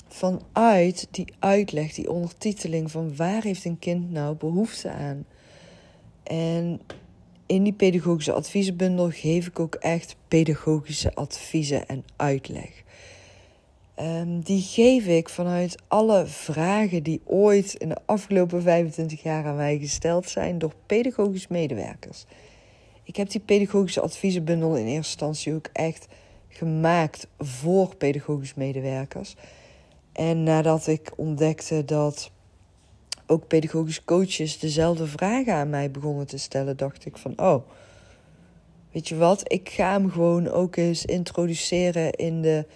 Vanuit 0.08 1.08
die 1.10 1.26
uitleg, 1.38 1.94
die 1.94 2.10
ondertiteling 2.10 2.90
van 2.90 3.16
waar 3.16 3.42
heeft 3.42 3.64
een 3.64 3.78
kind 3.78 4.10
nou 4.10 4.36
behoefte 4.36 4.90
aan. 4.90 5.24
En 6.24 6.80
in 7.46 7.62
die 7.62 7.72
pedagogische 7.72 8.32
adviezenbundel 8.32 9.10
geef 9.10 9.46
ik 9.46 9.60
ook 9.60 9.74
echt 9.74 10.16
pedagogische 10.28 11.14
adviezen 11.14 11.88
en 11.88 12.04
uitleg. 12.16 12.82
Um, 14.00 14.40
die 14.40 14.62
geef 14.62 15.06
ik 15.06 15.28
vanuit 15.28 15.76
alle 15.88 16.26
vragen 16.26 17.02
die 17.02 17.20
ooit 17.24 17.74
in 17.74 17.88
de 17.88 17.96
afgelopen 18.04 18.62
25 18.62 19.22
jaar 19.22 19.44
aan 19.44 19.56
mij 19.56 19.78
gesteld 19.78 20.28
zijn 20.28 20.58
door 20.58 20.72
pedagogisch 20.86 21.48
medewerkers. 21.48 22.24
Ik 23.02 23.16
heb 23.16 23.30
die 23.30 23.40
pedagogische 23.40 24.00
adviezenbundel 24.00 24.76
in 24.76 24.86
eerste 24.86 24.96
instantie 24.96 25.54
ook 25.54 25.68
echt 25.72 26.06
gemaakt 26.48 27.26
voor 27.38 27.96
pedagogisch 27.96 28.54
medewerkers. 28.54 29.34
En 30.12 30.42
nadat 30.42 30.86
ik 30.86 31.12
ontdekte 31.16 31.84
dat 31.84 32.30
ook 33.26 33.46
pedagogisch 33.46 34.04
coaches 34.04 34.58
dezelfde 34.58 35.06
vragen 35.06 35.54
aan 35.54 35.70
mij 35.70 35.90
begonnen 35.90 36.26
te 36.26 36.38
stellen, 36.38 36.76
dacht 36.76 37.06
ik 37.06 37.16
van 37.16 37.32
oh, 37.36 37.68
weet 38.92 39.08
je 39.08 39.16
wat, 39.16 39.52
ik 39.52 39.68
ga 39.68 39.92
hem 39.92 40.10
gewoon 40.10 40.48
ook 40.48 40.76
eens 40.76 41.04
introduceren 41.04 42.12
in 42.12 42.42
de 42.42 42.66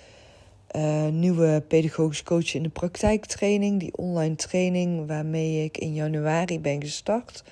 uh, 0.76 1.06
nieuwe 1.06 1.62
pedagogisch 1.68 2.22
coach 2.22 2.54
in 2.54 2.62
de 2.62 2.68
praktijktraining, 2.68 3.80
die 3.80 3.96
online 3.96 4.34
training 4.34 5.06
waarmee 5.06 5.64
ik 5.64 5.78
in 5.78 5.94
januari 5.94 6.60
ben 6.60 6.80
gestart. 6.80 7.44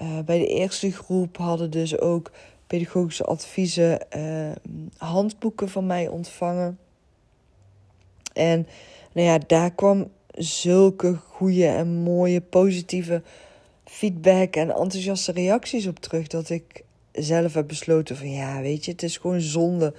Uh, 0.00 0.18
bij 0.24 0.38
de 0.38 0.46
eerste 0.46 0.92
groep 0.92 1.36
hadden 1.36 1.70
dus 1.70 1.98
ook 1.98 2.30
pedagogische 2.66 3.24
adviezen, 3.24 4.06
uh, 4.16 4.52
handboeken 4.96 5.68
van 5.68 5.86
mij 5.86 6.08
ontvangen. 6.08 6.78
En 8.32 8.66
nou 9.12 9.26
ja, 9.26 9.38
daar 9.46 9.70
kwam 9.70 10.10
zulke 10.32 11.14
goede 11.14 11.66
en 11.66 11.88
mooie 11.88 12.40
positieve 12.40 13.22
feedback 13.84 14.56
en 14.56 14.70
enthousiaste 14.70 15.32
reacties 15.32 15.86
op 15.86 15.98
terug 15.98 16.26
dat 16.26 16.50
ik 16.50 16.84
zelf 17.12 17.54
heb 17.54 17.68
besloten 17.68 18.16
van 18.16 18.30
ja, 18.30 18.60
weet 18.60 18.84
je, 18.84 18.90
het 18.90 19.02
is 19.02 19.16
gewoon 19.16 19.40
zonde 19.40 19.94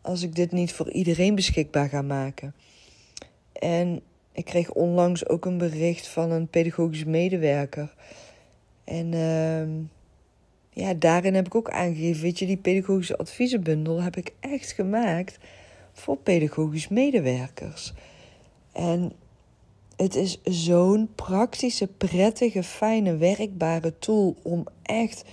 als 0.00 0.22
ik 0.22 0.34
dit 0.34 0.52
niet 0.52 0.72
voor 0.72 0.90
iedereen 0.90 1.34
beschikbaar 1.34 1.88
ga 1.88 2.02
maken. 2.02 2.54
En 3.52 4.00
ik 4.32 4.44
kreeg 4.44 4.72
onlangs 4.72 5.28
ook 5.28 5.44
een 5.44 5.58
bericht 5.58 6.06
van 6.06 6.30
een 6.30 6.48
pedagogisch 6.48 7.04
medewerker. 7.04 7.94
En 8.84 9.12
uh, 9.12 10.84
ja, 10.84 10.94
daarin 10.94 11.34
heb 11.34 11.46
ik 11.46 11.54
ook 11.54 11.70
aangegeven, 11.70 12.22
weet 12.22 12.38
je, 12.38 12.46
die 12.46 12.56
pedagogische 12.56 13.16
adviezenbundel 13.16 14.02
heb 14.02 14.16
ik 14.16 14.32
echt 14.40 14.72
gemaakt 14.72 15.38
voor 15.92 16.16
pedagogisch 16.16 16.88
medewerkers. 16.88 17.92
En 18.72 19.12
Het 20.02 20.14
is 20.14 20.40
zo'n 20.44 21.08
praktische, 21.14 21.86
prettige, 21.86 22.62
fijne, 22.62 23.16
werkbare 23.16 23.98
tool 23.98 24.36
om 24.42 24.66
echt 24.82 25.24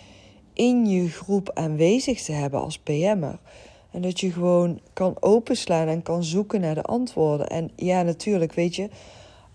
in 0.53 0.85
je 0.85 1.09
groep 1.09 1.51
aanwezig 1.53 2.21
te 2.21 2.31
hebben 2.31 2.61
als 2.61 2.79
PM'er. 2.79 3.39
En 3.91 4.01
dat 4.01 4.19
je 4.19 4.31
gewoon 4.31 4.79
kan 4.93 5.17
openslaan 5.19 5.87
en 5.87 6.01
kan 6.01 6.23
zoeken 6.23 6.61
naar 6.61 6.75
de 6.75 6.83
antwoorden. 6.83 7.47
En 7.47 7.71
ja, 7.75 8.01
natuurlijk, 8.01 8.53
weet 8.53 8.75
je, 8.75 8.89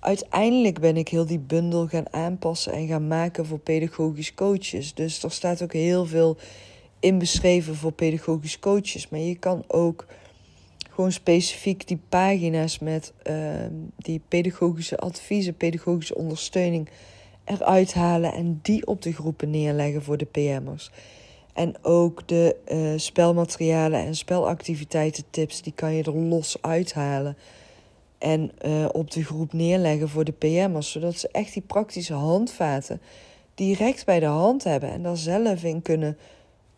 uiteindelijk 0.00 0.80
ben 0.80 0.96
ik 0.96 1.08
heel 1.08 1.26
die 1.26 1.38
bundel 1.38 1.86
gaan 1.86 2.12
aanpassen 2.12 2.72
en 2.72 2.86
gaan 2.86 3.06
maken 3.06 3.46
voor 3.46 3.58
pedagogisch 3.58 4.34
coaches. 4.34 4.94
Dus 4.94 5.22
er 5.22 5.30
staat 5.30 5.62
ook 5.62 5.72
heel 5.72 6.06
veel 6.06 6.36
in 7.00 7.18
beschreven 7.18 7.74
voor 7.74 7.92
pedagogisch 7.92 8.58
coaches. 8.58 9.08
Maar 9.08 9.20
je 9.20 9.36
kan 9.36 9.64
ook 9.66 10.06
gewoon 10.94 11.12
specifiek 11.12 11.88
die 11.88 12.00
pagina's 12.08 12.78
met 12.78 13.12
uh, 13.30 13.36
die 13.96 14.20
pedagogische 14.28 14.96
adviezen, 14.96 15.56
pedagogische 15.56 16.14
ondersteuning 16.14 16.88
eruit 17.44 17.94
halen 17.94 18.32
en 18.32 18.58
die 18.62 18.86
op 18.86 19.02
de 19.02 19.12
groepen 19.12 19.50
neerleggen 19.50 20.02
voor 20.02 20.16
de 20.16 20.24
PM'ers. 20.24 20.90
En 21.52 21.74
ook 21.82 22.28
de 22.28 22.56
uh, 22.68 22.98
spelmaterialen 22.98 24.00
en 24.00 24.16
spelactiviteiten 24.16 25.24
tips, 25.30 25.62
die 25.62 25.72
kan 25.72 25.94
je 25.94 26.02
er 26.02 26.16
los 26.16 26.56
uithalen. 26.60 27.36
En 28.18 28.50
uh, 28.66 28.86
op 28.92 29.10
de 29.10 29.24
groep 29.24 29.52
neerleggen 29.52 30.08
voor 30.08 30.24
de 30.24 30.32
PM'ers. 30.32 30.90
Zodat 30.90 31.18
ze 31.18 31.28
echt 31.32 31.52
die 31.52 31.62
praktische 31.62 32.14
handvaten 32.14 33.00
direct 33.54 34.04
bij 34.04 34.20
de 34.20 34.26
hand 34.26 34.64
hebben. 34.64 34.90
En 34.90 35.02
daar 35.02 35.16
zelf 35.16 35.64
in 35.64 35.82
kunnen 35.82 36.18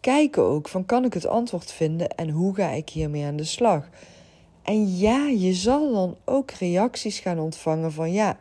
kijken 0.00 0.42
ook. 0.42 0.68
Van 0.68 0.86
kan 0.86 1.04
ik 1.04 1.14
het 1.14 1.26
antwoord 1.26 1.72
vinden 1.72 2.08
en 2.08 2.30
hoe 2.30 2.54
ga 2.54 2.70
ik 2.70 2.88
hiermee 2.88 3.24
aan 3.24 3.36
de 3.36 3.44
slag? 3.44 3.88
En 4.62 4.96
ja, 4.96 5.26
je 5.26 5.54
zal 5.54 5.92
dan 5.92 6.16
ook 6.24 6.50
reacties 6.50 7.18
gaan 7.18 7.38
ontvangen 7.38 7.92
van 7.92 8.12
ja, 8.12 8.38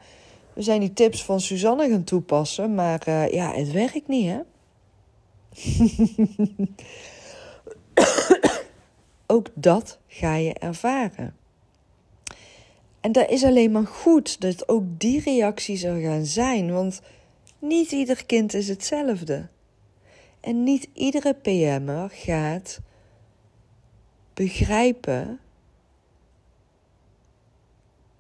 we 0.54 0.62
zijn 0.62 0.80
die 0.80 0.94
tips 0.94 1.24
van 1.24 1.42
Suzanne 1.42 1.90
gaan 1.90 2.04
toepassen, 2.04 2.76
maar 2.76 3.08
uh, 3.08 3.32
ja, 3.32 3.54
het 3.54 3.72
werkt 3.72 4.08
niet 4.08 4.28
hè. 4.28 4.40
ook 9.36 9.48
dat 9.54 9.98
ga 10.08 10.36
je 10.36 10.54
ervaren. 10.54 11.36
En 13.02 13.12
dat 13.12 13.30
is 13.30 13.44
alleen 13.44 13.72
maar 13.72 13.88
goed 13.88 14.42
dat 14.42 14.70
ook 14.70 14.84
die 14.98 15.22
reacties 15.22 15.84
er 15.84 16.02
gaan 16.02 16.26
zijn, 16.26 16.72
want 16.72 17.02
niet 17.60 17.92
ieder 17.92 18.26
kind 18.26 18.54
is 18.54 18.68
hetzelfde. 18.68 19.48
En 20.46 20.64
niet 20.64 20.88
iedere 20.94 21.34
PM'er 21.34 22.10
gaat 22.10 22.80
begrijpen. 24.34 25.40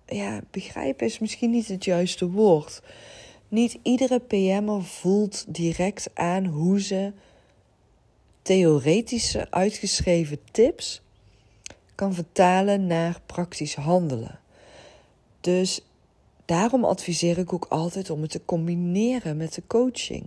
Ja, 0.05 0.41
begrijpen 0.51 1.05
is 1.05 1.19
misschien 1.19 1.49
niet 1.49 1.67
het 1.67 1.85
juiste 1.85 2.29
woord. 2.29 2.81
Niet 3.47 3.79
iedere 3.81 4.19
PM'er 4.19 4.83
voelt 4.83 5.45
direct 5.47 6.09
aan 6.13 6.45
hoe 6.45 6.81
ze 6.81 7.13
theoretische 8.41 9.51
uitgeschreven 9.51 10.39
tips 10.51 11.01
kan 11.95 12.13
vertalen 12.13 12.87
naar 12.87 13.21
praktisch 13.25 13.75
handelen. 13.75 14.39
Dus 15.41 15.81
daarom 16.45 16.85
adviseer 16.85 17.37
ik 17.37 17.53
ook 17.53 17.65
altijd 17.69 18.09
om 18.09 18.21
het 18.21 18.31
te 18.31 18.45
combineren 18.45 19.37
met 19.37 19.53
de 19.53 19.63
coaching. 19.67 20.25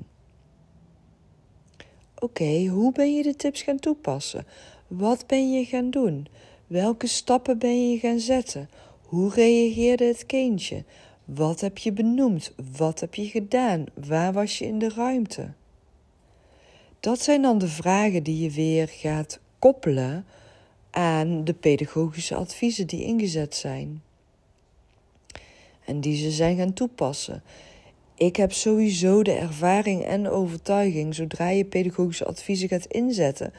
Oké, 2.20 2.66
hoe 2.66 2.92
ben 2.92 3.14
je 3.14 3.22
de 3.22 3.37
tips 3.37 3.62
gaan 3.62 3.78
toepassen? 3.78 4.46
Wat 4.87 5.26
ben 5.26 5.52
je 5.52 5.64
gaan 5.64 5.90
doen? 5.90 6.26
Welke 6.66 7.07
stappen 7.07 7.59
ben 7.59 7.90
je 7.90 7.98
gaan 7.98 8.18
zetten? 8.18 8.68
Hoe 9.02 9.31
reageerde 9.35 10.04
het 10.04 10.26
kindje? 10.26 10.85
Wat 11.24 11.61
heb 11.61 11.78
je 11.78 11.92
benoemd? 11.92 12.52
Wat 12.76 13.00
heb 13.00 13.14
je 13.14 13.26
gedaan? 13.26 13.85
Waar 13.94 14.33
was 14.33 14.59
je 14.59 14.64
in 14.64 14.78
de 14.78 14.88
ruimte? 14.88 15.52
Dat 17.00 17.20
zijn 17.20 17.42
dan 17.42 17.59
de 17.59 17.68
vragen 17.68 18.22
die 18.22 18.42
je 18.42 18.50
weer 18.50 18.88
gaat 18.88 19.40
koppelen 19.59 20.26
aan 20.90 21.44
de 21.44 21.54
pedagogische 21.54 22.35
adviezen 22.35 22.87
die 22.87 23.04
ingezet 23.04 23.54
zijn. 23.54 24.02
En 25.85 26.00
die 26.00 26.16
ze 26.16 26.31
zijn 26.31 26.57
gaan 26.57 26.72
toepassen. 26.72 27.42
Ik 28.18 28.37
heb 28.37 28.52
sowieso 28.52 29.22
de 29.22 29.33
ervaring 29.33 30.04
en 30.04 30.28
overtuiging, 30.28 31.14
zodra 31.14 31.48
je 31.48 31.64
pedagogische 31.64 32.24
adviezen 32.24 32.68
gaat 32.68 32.87
inzetten, 32.87 33.52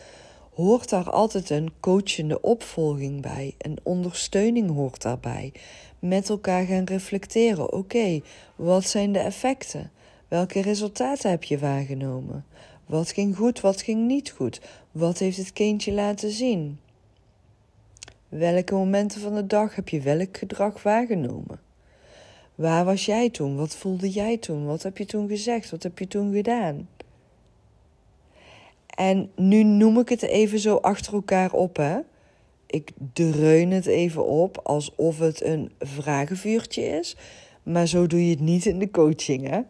hoort 0.53 0.89
daar 0.89 1.09
altijd 1.09 1.49
een 1.49 1.71
coachende 1.79 2.41
opvolging 2.41 3.21
bij. 3.21 3.55
Een 3.57 3.77
ondersteuning 3.83 4.71
hoort 4.71 5.01
daarbij. 5.01 5.51
Met 5.99 6.29
elkaar 6.29 6.65
gaan 6.65 6.83
reflecteren. 6.83 7.73
Oké, 7.73 8.21
wat 8.55 8.85
zijn 8.85 9.11
de 9.11 9.19
effecten? 9.19 9.91
Welke 10.27 10.61
resultaten 10.61 11.29
heb 11.29 11.43
je 11.43 11.59
waargenomen? 11.59 12.45
Wat 12.85 13.11
ging 13.11 13.35
goed, 13.35 13.61
wat 13.61 13.81
ging 13.81 14.07
niet 14.07 14.29
goed? 14.29 14.61
Wat 14.91 15.17
heeft 15.17 15.37
het 15.37 15.53
kindje 15.53 15.91
laten 15.91 16.31
zien? 16.31 16.79
Welke 18.29 18.73
momenten 18.73 19.21
van 19.21 19.35
de 19.35 19.47
dag 19.47 19.75
heb 19.75 19.89
je 19.89 20.01
welk 20.01 20.37
gedrag 20.37 20.83
waargenomen? 20.83 21.68
Waar 22.59 22.85
was 22.85 23.05
jij 23.05 23.29
toen? 23.29 23.55
Wat 23.55 23.75
voelde 23.75 24.09
jij 24.09 24.37
toen? 24.37 24.65
Wat 24.65 24.83
heb 24.83 24.97
je 24.97 25.05
toen 25.05 25.27
gezegd? 25.27 25.69
Wat 25.69 25.83
heb 25.83 25.99
je 25.99 26.07
toen 26.07 26.33
gedaan? 26.33 26.89
En 28.85 29.31
nu 29.35 29.63
noem 29.63 29.99
ik 29.99 30.09
het 30.09 30.21
even 30.21 30.59
zo 30.59 30.75
achter 30.75 31.13
elkaar 31.13 31.51
op, 31.51 31.75
hè. 31.77 31.99
Ik 32.65 32.91
dreun 33.13 33.71
het 33.71 33.85
even 33.85 34.25
op 34.25 34.59
alsof 34.63 35.19
het 35.19 35.43
een 35.43 35.71
vragenvuurtje 35.79 36.83
is. 36.83 37.15
Maar 37.63 37.87
zo 37.87 38.07
doe 38.07 38.25
je 38.25 38.29
het 38.29 38.39
niet 38.39 38.65
in 38.65 38.79
de 38.79 38.91
coaching, 38.91 39.49
hè. 39.49 39.61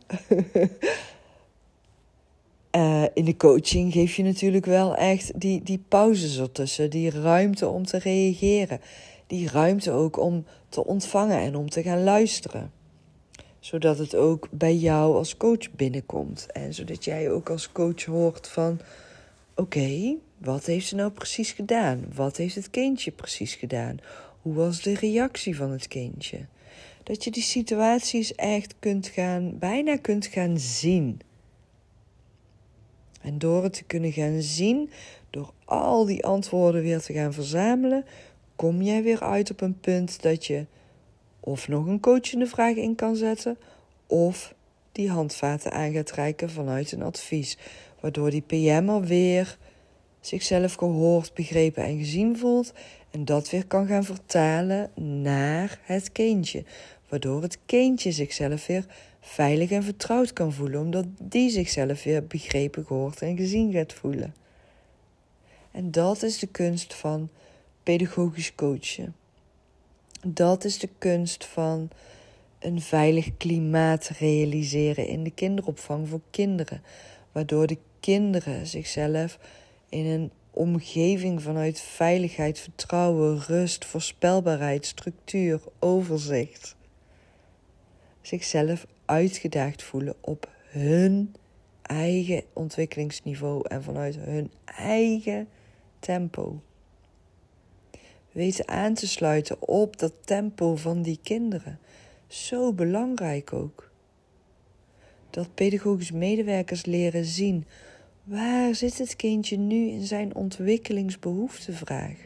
uh, 2.71 3.08
in 3.19 3.25
de 3.25 3.38
coaching 3.38 3.93
geef 3.93 4.15
je 4.15 4.23
natuurlijk 4.23 4.65
wel 4.65 4.95
echt 4.95 5.39
die, 5.39 5.63
die 5.63 5.84
pauzes 5.88 6.39
ertussen. 6.39 6.89
Die 6.89 7.10
ruimte 7.10 7.67
om 7.67 7.86
te 7.86 7.97
reageren. 7.97 8.82
Die 9.28 9.49
ruimte 9.49 9.91
ook 9.91 10.19
om 10.19 10.45
te 10.69 10.86
ontvangen 10.86 11.39
en 11.39 11.56
om 11.56 11.69
te 11.69 11.82
gaan 11.82 12.04
luisteren 12.04 12.78
zodat 13.60 13.98
het 13.98 14.15
ook 14.15 14.48
bij 14.52 14.76
jou 14.76 15.15
als 15.15 15.38
coach 15.38 15.72
binnenkomt. 15.72 16.48
En 16.52 16.74
zodat 16.74 17.04
jij 17.04 17.32
ook 17.32 17.50
als 17.50 17.72
coach 17.72 18.06
hoort 18.06 18.48
van: 18.48 18.80
oké, 19.56 20.15
wat 20.38 20.65
heeft 20.65 20.88
ze 20.88 20.95
nou 20.95 21.12
precies 21.12 21.52
gedaan? 21.52 22.06
Wat 22.13 22.38
heeft 22.38 22.56
het 22.56 22.69
kindje 22.69 23.12
precies 23.12 23.56
gedaan? 23.56 23.98
Hoe 24.41 24.54
was 24.54 24.82
de 24.82 24.93
reactie 24.93 25.56
van 25.56 25.72
het 25.72 25.88
kindje? 25.88 26.39
Dat 27.04 27.24
je 27.24 27.32
die 27.32 27.43
situaties 27.43 28.36
echt 28.36 28.76
kunt 28.80 29.08
gaan, 29.08 29.58
bijna 29.60 29.98
kunt 29.98 30.26
gaan 30.26 30.58
zien. 30.60 31.19
En 33.22 33.38
door 33.38 33.63
het 33.63 33.74
te 33.74 33.84
kunnen 33.84 34.12
gaan 34.12 34.41
zien, 34.41 34.89
door 35.30 35.54
al 35.65 36.06
die 36.06 36.26
antwoorden 36.26 36.82
weer 36.82 37.02
te 37.02 37.13
gaan 37.13 37.34
verzamelen, 37.34 38.06
kom 38.56 38.82
jij 38.82 39.04
weer 39.04 39.22
uit 39.22 39.52
op 39.52 39.62
een 39.62 39.80
punt 39.80 40.22
dat 40.22 40.45
je 40.45 40.65
of 41.39 41.67
nog 41.67 41.86
een 41.86 41.99
coachende 41.99 42.47
vraag 42.47 42.75
in 42.75 42.95
kan 42.95 43.15
zetten, 43.15 43.58
of 44.08 44.54
die 44.91 45.10
handvaten 45.10 45.71
aan 45.71 45.91
gaat 45.91 46.12
reiken 46.12 46.49
vanuit 46.49 46.91
een 46.91 47.02
advies, 47.02 47.58
waardoor 47.99 48.30
die 48.30 48.41
PM'er 48.41 49.02
weer 49.02 49.58
zichzelf 50.19 50.73
gehoord, 50.73 51.34
begrepen 51.34 51.84
en 51.84 51.97
gezien 51.97 52.38
voelt 52.38 52.73
en 53.12 53.25
dat 53.25 53.49
weer 53.49 53.65
kan 53.65 53.88
gaan 53.88 54.04
vertalen 54.04 54.91
naar 55.23 55.80
het 55.82 56.12
kindje, 56.12 56.63
waardoor 57.10 57.41
het 57.41 57.58
kindje 57.65 58.12
zichzelf 58.12 58.67
weer 58.67 58.86
veilig 59.21 59.71
en 59.71 59.84
vertrouwd 59.84 60.34
kan 60.34 60.54
voelen, 60.54 60.82
omdat 60.82 61.06
die 61.21 61.49
zichzelf 61.49 62.04
weer 62.04 62.28
begrepen, 62.28 62.86
gehoord 62.86 63.21
en 63.21 63.38
gezien 63.38 63.71
gaat 63.71 63.93
voelen. 63.93 64.34
En 65.71 65.91
dat 65.91 66.23
is 66.23 66.39
de 66.39 66.47
kunst 66.47 66.93
van 66.93 67.30
pedagogisch 67.84 68.56
coachen. 68.56 69.15
Dat 70.27 70.63
is 70.63 70.79
de 70.79 70.89
kunst 70.97 71.45
van 71.45 71.89
een 72.60 72.82
veilig 72.82 73.38
klimaat 73.38 74.08
realiseren 74.08 75.08
in 75.08 75.23
de 75.23 75.32
kinderopvang 75.32 76.08
voor 76.08 76.21
kinderen, 76.29 76.82
waardoor 77.32 77.67
de 77.67 77.77
kinderen 77.99 78.67
zichzelf 78.67 79.39
in 79.89 80.05
een 80.05 80.32
omgeving 80.51 81.41
vanuit 81.41 81.79
veiligheid, 81.79 82.60
vertrouwen, 82.60 83.39
rust, 83.39 83.86
voorspelbaarheid, 83.86 84.86
structuur, 84.86 85.62
overzicht 85.79 86.77
zichzelf 88.29 88.86
uitgedaagd 89.05 89.84
voelen 89.84 90.15
op 90.21 90.49
hun 90.67 91.36
eigen 91.82 92.43
ontwikkelingsniveau 92.53 93.67
en 93.67 93.84
vanuit 93.84 94.15
hun 94.15 94.51
eigen 94.65 95.47
tempo 95.99 96.62
weten 98.39 98.67
aan 98.67 98.93
te 98.93 99.08
sluiten 99.08 99.67
op 99.67 99.99
dat 99.99 100.13
tempo 100.25 100.75
van 100.75 101.02
die 101.02 101.19
kinderen. 101.23 101.80
Zo 102.28 102.73
belangrijk 102.73 103.54
ook. 103.54 103.91
Dat 105.30 105.54
pedagogische 105.54 106.15
medewerkers 106.15 106.86
leren 106.86 107.25
zien 107.25 107.65
waar 108.23 108.75
zit 108.75 108.97
het 108.97 109.15
kindje 109.15 109.58
nu 109.58 109.88
in 109.88 110.06
zijn 110.06 110.36
ontwikkelingsbehoeftevraag. 110.36 112.17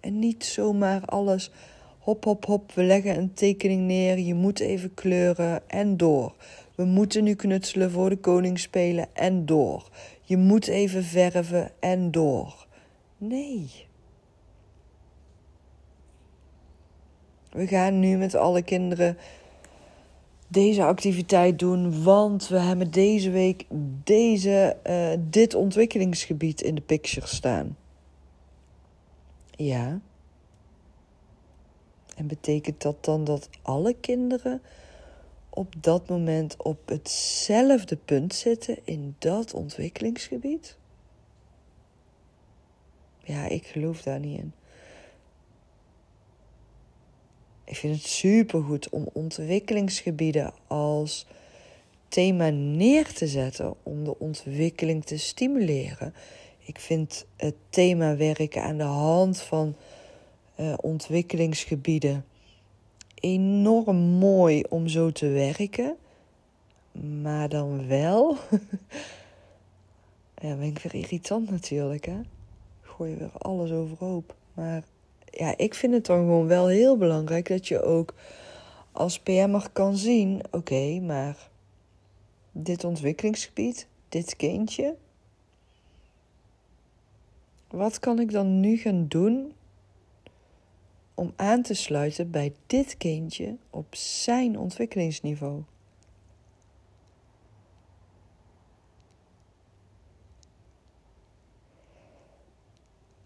En 0.00 0.18
niet 0.18 0.44
zomaar 0.44 1.04
alles 1.04 1.50
Hop, 1.98 2.24
hop, 2.24 2.44
hop, 2.44 2.72
we 2.72 2.82
leggen 2.82 3.18
een 3.18 3.34
tekening 3.34 3.82
neer. 3.82 4.18
Je 4.18 4.34
moet 4.34 4.60
even 4.60 4.94
kleuren 4.94 5.68
en 5.68 5.96
door. 5.96 6.34
We 6.74 6.84
moeten 6.84 7.24
nu 7.24 7.34
knutselen 7.34 7.90
voor 7.90 8.08
de 8.08 8.16
koning 8.16 8.58
spelen 8.58 9.06
en 9.12 9.46
door. 9.46 9.90
Je 10.22 10.36
moet 10.36 10.68
even 10.68 11.04
verven 11.04 11.70
en 11.80 12.10
door. 12.10 12.67
Nee. 13.18 13.86
We 17.50 17.66
gaan 17.66 18.00
nu 18.00 18.16
met 18.16 18.34
alle 18.34 18.62
kinderen 18.62 19.16
deze 20.48 20.84
activiteit 20.84 21.58
doen, 21.58 22.02
want 22.02 22.48
we 22.48 22.58
hebben 22.58 22.90
deze 22.90 23.30
week 23.30 23.64
deze, 24.04 24.76
uh, 24.86 25.10
dit 25.30 25.54
ontwikkelingsgebied 25.54 26.60
in 26.60 26.74
de 26.74 26.80
picture 26.80 27.26
staan. 27.26 27.76
Ja. 29.50 30.00
En 32.16 32.26
betekent 32.26 32.82
dat 32.82 33.04
dan 33.04 33.24
dat 33.24 33.48
alle 33.62 33.94
kinderen 34.00 34.62
op 35.50 35.74
dat 35.78 36.08
moment 36.08 36.62
op 36.62 36.88
hetzelfde 36.88 37.96
punt 37.96 38.34
zitten 38.34 38.78
in 38.84 39.16
dat 39.18 39.54
ontwikkelingsgebied? 39.54 40.76
Ja, 43.28 43.48
ik 43.48 43.66
geloof 43.66 44.02
daar 44.02 44.20
niet 44.20 44.38
in. 44.38 44.52
Ik 47.64 47.76
vind 47.76 47.96
het 47.96 48.06
supergoed 48.06 48.88
om 48.88 49.08
ontwikkelingsgebieden 49.12 50.52
als 50.66 51.26
thema 52.08 52.48
neer 52.48 53.12
te 53.12 53.26
zetten 53.26 53.74
om 53.82 54.04
de 54.04 54.18
ontwikkeling 54.18 55.04
te 55.04 55.18
stimuleren. 55.18 56.14
Ik 56.58 56.78
vind 56.78 57.26
het 57.36 57.54
thema 57.68 58.16
werken 58.16 58.62
aan 58.62 58.76
de 58.76 58.82
hand 58.82 59.40
van 59.40 59.76
uh, 60.56 60.74
ontwikkelingsgebieden 60.80 62.24
enorm 63.14 63.96
mooi 63.96 64.62
om 64.68 64.88
zo 64.88 65.12
te 65.12 65.28
werken. 65.28 65.96
Maar 67.22 67.48
dan 67.48 67.86
wel. 67.86 68.36
ja, 70.42 70.54
ben 70.54 70.62
ik 70.62 70.78
weer 70.78 70.94
irritant 70.94 71.50
natuurlijk, 71.50 72.06
hè? 72.06 72.20
Gooi 72.98 73.10
je 73.10 73.16
weer 73.16 73.32
alles 73.38 73.70
overhoop. 73.70 74.34
Maar 74.54 74.84
ja, 75.30 75.56
ik 75.56 75.74
vind 75.74 75.94
het 75.94 76.06
dan 76.06 76.16
gewoon 76.16 76.46
wel 76.46 76.66
heel 76.66 76.96
belangrijk 76.96 77.48
dat 77.48 77.68
je 77.68 77.82
ook 77.82 78.14
als 78.92 79.20
PM'er 79.20 79.68
kan 79.72 79.96
zien: 79.96 80.42
oké, 80.50 81.00
maar 81.00 81.48
dit 82.52 82.84
ontwikkelingsgebied, 82.84 83.86
dit 84.08 84.36
kindje. 84.36 84.96
Wat 87.68 87.98
kan 87.98 88.20
ik 88.20 88.30
dan 88.30 88.60
nu 88.60 88.76
gaan 88.76 89.06
doen 89.08 89.52
om 91.14 91.32
aan 91.36 91.62
te 91.62 91.74
sluiten 91.74 92.30
bij 92.30 92.52
dit 92.66 92.96
kindje 92.96 93.56
op 93.70 93.94
zijn 93.94 94.58
ontwikkelingsniveau? 94.58 95.62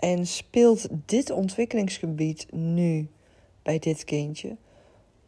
En 0.02 0.26
speelt 0.26 0.88
dit 1.06 1.30
ontwikkelingsgebied 1.30 2.46
nu 2.52 3.08
bij 3.62 3.78
dit 3.78 4.04
kindje? 4.04 4.56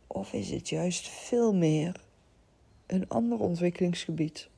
Of 0.06 0.32
is 0.32 0.50
het 0.50 0.68
juist 0.68 1.08
veel 1.08 1.54
meer 1.54 2.00
een 2.86 3.08
ander 3.08 3.38
ontwikkelingsgebied? 3.38 4.48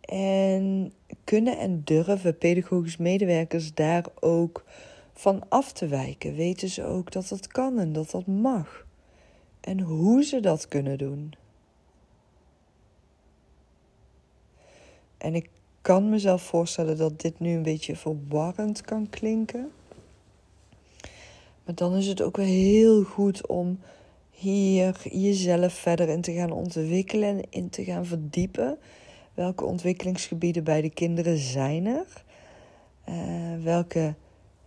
En 0.00 0.92
kunnen 1.24 1.58
en 1.58 1.84
durven 1.84 2.38
pedagogisch 2.38 2.96
medewerkers 2.96 3.74
daar 3.74 4.04
ook 4.20 4.64
van 5.12 5.48
af 5.48 5.72
te 5.72 5.86
wijken? 5.86 6.34
Weten 6.34 6.68
ze 6.68 6.84
ook 6.84 7.12
dat 7.12 7.28
dat 7.28 7.46
kan 7.46 7.78
en 7.78 7.92
dat 7.92 8.10
dat 8.10 8.26
mag? 8.26 8.86
En 9.60 9.80
hoe 9.80 10.24
ze 10.24 10.40
dat 10.40 10.68
kunnen 10.68 10.98
doen? 10.98 11.32
En 15.18 15.34
ik 15.34 15.50
kan 15.90 16.08
mezelf 16.08 16.42
voorstellen 16.42 16.96
dat 16.96 17.20
dit 17.20 17.40
nu 17.40 17.54
een 17.54 17.62
beetje 17.62 17.96
verwarrend 17.96 18.80
kan 18.80 19.08
klinken. 19.08 19.70
Maar 21.64 21.74
dan 21.74 21.96
is 21.96 22.06
het 22.06 22.22
ook 22.22 22.36
wel 22.36 22.46
heel 22.46 23.02
goed 23.02 23.46
om 23.46 23.78
hier 24.30 25.00
jezelf 25.10 25.72
verder 25.72 26.08
in 26.08 26.20
te 26.20 26.32
gaan 26.32 26.50
ontwikkelen 26.50 27.28
en 27.28 27.42
in 27.50 27.70
te 27.70 27.84
gaan 27.84 28.06
verdiepen. 28.06 28.78
Welke 29.34 29.64
ontwikkelingsgebieden 29.64 30.64
bij 30.64 30.80
de 30.80 30.90
kinderen 30.90 31.38
zijn 31.38 31.86
er? 31.86 32.24
Uh, 33.08 33.64
welke 33.64 34.14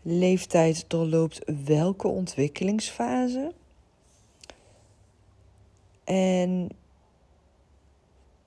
leeftijd 0.02 0.86
doorloopt 0.88 1.42
welke 1.66 2.08
ontwikkelingsfase? 2.08 3.54
En 6.04 6.70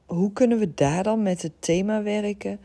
hoe 0.07 0.33
kunnen 0.33 0.59
we 0.59 0.75
daar 0.75 1.03
dan 1.03 1.23
met 1.23 1.43
het 1.43 1.53
thema 1.59 2.03
werken 2.03 2.61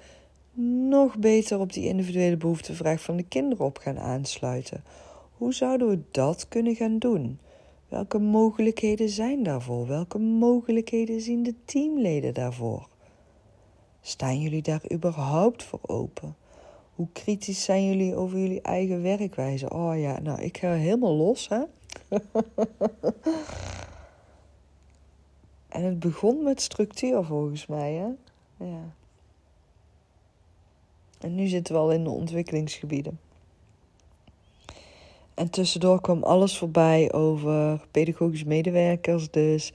nog 0.89 1.17
beter 1.17 1.60
op 1.60 1.73
die 1.73 1.88
individuele 1.88 2.38
behoeftevraag 2.38 3.01
van 3.01 3.15
de 3.15 3.23
kinderen 3.23 3.65
op 3.65 3.77
gaan 3.77 3.99
aansluiten? 3.99 4.84
Hoe 5.38 5.54
zouden 5.54 5.89
we 5.89 5.99
dat 6.12 6.47
kunnen 6.47 6.75
gaan 6.75 6.97
doen? 6.97 7.39
Welke 7.89 8.19
mogelijkheden 8.19 9.10
zijn 9.10 9.43
daarvoor? 9.43 9.88
Welke 9.88 10.19
mogelijkheden 10.19 11.21
zien 11.21 11.43
de 11.43 11.56
teamleden 11.65 12.34
daarvoor? 12.34 12.88
Staan 14.01 14.39
jullie 14.39 14.62
daar 14.62 14.82
überhaupt 14.93 15.63
voor 15.63 15.80
open? 15.82 16.36
Hoe 16.95 17.08
kritisch 17.13 17.63
zijn 17.63 17.86
jullie 17.86 18.15
over 18.15 18.39
jullie 18.39 18.62
eigen 18.62 19.01
werkwijze? 19.01 19.69
Oh 19.69 19.99
ja, 19.99 20.19
nou, 20.19 20.41
ik 20.41 20.58
ga 20.58 20.73
helemaal 20.73 21.15
los, 21.15 21.49
hè? 21.49 21.62
En 25.71 25.84
het 25.84 25.99
begon 25.99 26.43
met 26.43 26.62
structuur 26.62 27.23
volgens 27.23 27.65
mij, 27.65 27.93
hè? 27.93 28.07
Ja. 28.65 28.93
En 31.19 31.36
nu 31.36 31.47
zitten 31.47 31.73
we 31.73 31.79
al 31.79 31.91
in 31.91 32.03
de 32.03 32.10
ontwikkelingsgebieden. 32.10 33.19
En 35.34 35.49
tussendoor 35.49 36.01
kwam 36.01 36.23
alles 36.23 36.57
voorbij 36.57 37.13
over 37.13 37.86
pedagogische 37.91 38.47
medewerkers, 38.47 39.31
dus 39.31 39.73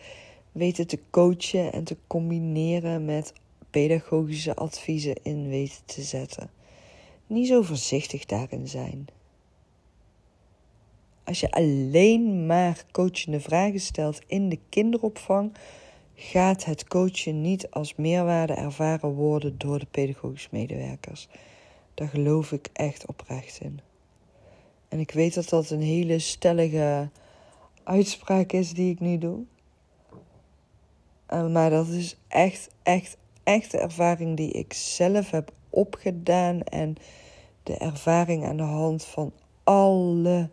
weten 0.52 0.86
te 0.86 0.98
coachen 1.10 1.72
en 1.72 1.84
te 1.84 1.96
combineren 2.06 3.04
met 3.04 3.32
pedagogische 3.70 4.54
adviezen 4.54 5.14
in 5.22 5.48
weten 5.48 5.84
te 5.84 6.02
zetten. 6.02 6.50
Niet 7.26 7.46
zo 7.46 7.62
voorzichtig 7.62 8.24
daarin 8.24 8.68
zijn. 8.68 9.06
Als 11.24 11.40
je 11.40 11.50
alleen 11.50 12.46
maar 12.46 12.84
coachende 12.90 13.40
vragen 13.40 13.80
stelt 13.80 14.20
in 14.26 14.48
de 14.48 14.58
kinderopvang, 14.68 15.52
gaat 16.16 16.64
het 16.64 16.88
coachen 16.88 17.40
niet 17.40 17.70
als 17.70 17.94
meerwaarde 17.94 18.52
ervaren 18.52 19.10
worden 19.10 19.58
door 19.58 19.78
de 19.78 19.86
pedagogisch 19.86 20.50
medewerkers. 20.50 21.28
Daar 21.94 22.08
geloof 22.08 22.52
ik 22.52 22.68
echt 22.72 23.06
oprecht 23.06 23.60
in. 23.60 23.80
En 24.88 24.98
ik 24.98 25.10
weet 25.10 25.34
dat 25.34 25.48
dat 25.48 25.70
een 25.70 25.82
hele 25.82 26.18
stellige 26.18 27.08
uitspraak 27.84 28.52
is 28.52 28.72
die 28.72 28.92
ik 28.92 29.00
nu 29.00 29.18
doe. 29.18 29.44
Eh, 31.26 31.46
maar 31.46 31.70
dat 31.70 31.88
is 31.88 32.16
echt, 32.28 32.68
echt, 32.82 33.16
echt 33.42 33.70
de 33.70 33.78
ervaring 33.78 34.36
die 34.36 34.50
ik 34.50 34.72
zelf 34.72 35.30
heb 35.30 35.52
opgedaan. 35.70 36.62
En 36.62 36.96
de 37.62 37.76
ervaring 37.76 38.44
aan 38.44 38.56
de 38.56 38.62
hand 38.62 39.04
van 39.04 39.32
alle 39.64 40.50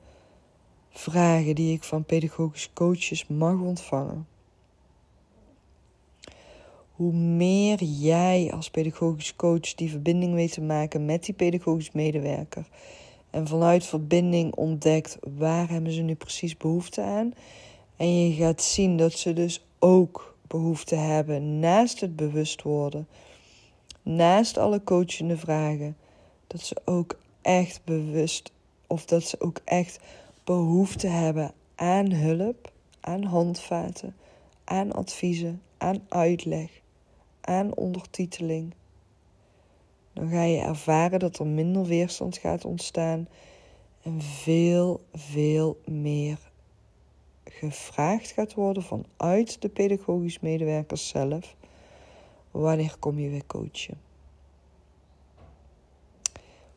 vragen 0.90 1.56
die 1.56 1.74
ik 1.74 1.84
van 1.84 2.06
pedagogische 2.06 2.74
coaches 2.74 3.28
mag 3.28 3.60
ontvangen 3.60 4.28
hoe 6.94 7.14
meer 7.14 7.84
jij 7.84 8.52
als 8.54 8.70
pedagogisch 8.70 9.36
coach 9.36 9.74
die 9.76 9.90
verbinding 9.90 10.34
weet 10.34 10.54
te 10.54 10.62
maken 10.62 11.06
met 11.06 11.26
die 11.26 11.34
pedagogisch 11.34 11.92
medewerker. 11.92 12.68
En 13.30 13.48
vanuit 13.48 13.86
verbinding 13.86 14.56
ontdekt 14.56 15.18
waar 15.38 15.70
hebben 15.70 15.92
ze 15.92 16.02
nu 16.02 16.16
precies 16.16 16.58
behoefte 16.58 17.02
aan. 17.02 17.34
En 17.98 18.28
je 18.28 18.34
gaat 18.36 18.62
zien 18.62 18.98
dat 18.98 19.14
ze 19.14 19.34
dus 19.34 19.66
ook 19.80 20.38
behoefte 20.48 20.96
hebben 20.96 21.60
naast 21.60 22.00
het 22.00 22.16
bewust 22.16 22.62
worden. 22.62 23.08
Naast 24.02 24.58
alle 24.58 24.84
coachende 24.84 25.38
vragen. 25.38 25.98
Dat 26.48 26.62
ze 26.62 26.82
ook 26.86 27.20
echt 27.42 27.82
bewust 27.84 28.52
of 28.88 29.06
dat 29.06 29.24
ze 29.24 29.40
ook 29.40 29.62
echt 29.64 30.00
behoefte 30.44 31.08
hebben 31.08 31.54
aan 31.76 32.12
hulp, 32.12 32.72
aan 33.00 33.24
handvaten, 33.24 34.16
aan 34.64 34.92
adviezen, 34.92 35.62
aan 35.78 36.02
uitleg 36.10 36.82
aan 37.46 37.76
ondertiteling. 37.76 38.74
Dan 40.14 40.30
ga 40.30 40.44
je 40.44 40.62
ervaren 40.62 41.20
dat 41.20 41.40
er 41.40 41.48
minder 41.48 41.86
weerstand 41.86 42.38
gaat 42.38 42.66
ontstaan 42.66 43.28
en 44.02 44.22
veel, 44.22 45.06
veel 45.14 45.82
meer 45.86 46.52
gevraagd 47.46 48.32
gaat 48.32 48.54
worden 48.54 48.84
vanuit 48.84 49.62
de 49.62 49.70
pedagogisch 49.70 50.40
medewerkers 50.40 51.08
zelf. 51.08 51.56
Wanneer 52.52 52.96
kom 53.00 53.20
je 53.20 53.30
weer 53.30 53.46
coachen? 53.46 54.02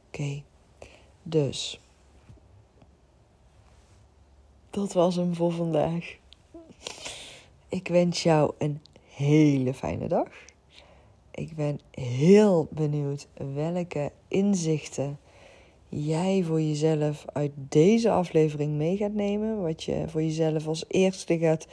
Oké, 0.06 0.42
dus 1.22 1.80
dat 4.70 4.92
was 4.92 5.16
hem 5.16 5.34
voor 5.34 5.52
vandaag. 5.52 6.16
Ik 7.68 7.88
wens 7.88 8.22
jou 8.22 8.52
een 8.58 8.80
hele 9.08 9.74
fijne 9.74 10.08
dag. 10.08 10.28
Ik 11.36 11.56
ben 11.56 11.80
heel 11.90 12.68
benieuwd 12.70 13.28
welke 13.54 14.12
inzichten 14.28 15.18
jij 15.88 16.42
voor 16.42 16.60
jezelf 16.60 17.24
uit 17.32 17.52
deze 17.56 18.10
aflevering 18.10 18.72
mee 18.72 18.96
gaat 18.96 19.12
nemen. 19.12 19.62
Wat 19.62 19.84
je 19.84 20.04
voor 20.06 20.22
jezelf 20.22 20.66
als 20.66 20.84
eerste 20.88 21.38
gaat 21.38 21.66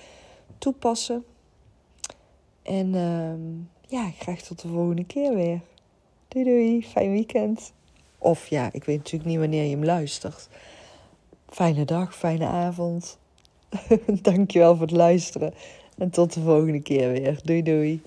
toepassen. 0.57 1.23
En 2.61 2.87
uh, 2.93 3.99
ja, 3.99 4.09
graag 4.09 4.41
tot 4.41 4.61
de 4.61 4.67
volgende 4.67 5.05
keer 5.05 5.35
weer. 5.35 5.61
Doei 6.27 6.45
doei, 6.45 6.83
fijn 6.83 7.11
weekend. 7.11 7.73
Of 8.17 8.47
ja, 8.47 8.69
ik 8.71 8.83
weet 8.83 8.97
natuurlijk 8.97 9.29
niet 9.29 9.39
wanneer 9.39 9.63
je 9.63 9.75
hem 9.75 9.85
luistert. 9.85 10.49
Fijne 11.47 11.85
dag, 11.85 12.15
fijne 12.15 12.45
avond. 12.45 13.17
Dankjewel 14.21 14.73
voor 14.73 14.85
het 14.85 14.95
luisteren. 14.95 15.53
En 15.97 16.09
tot 16.09 16.33
de 16.33 16.41
volgende 16.41 16.81
keer 16.81 17.11
weer. 17.11 17.39
Doei 17.43 17.61
doei. 17.61 18.01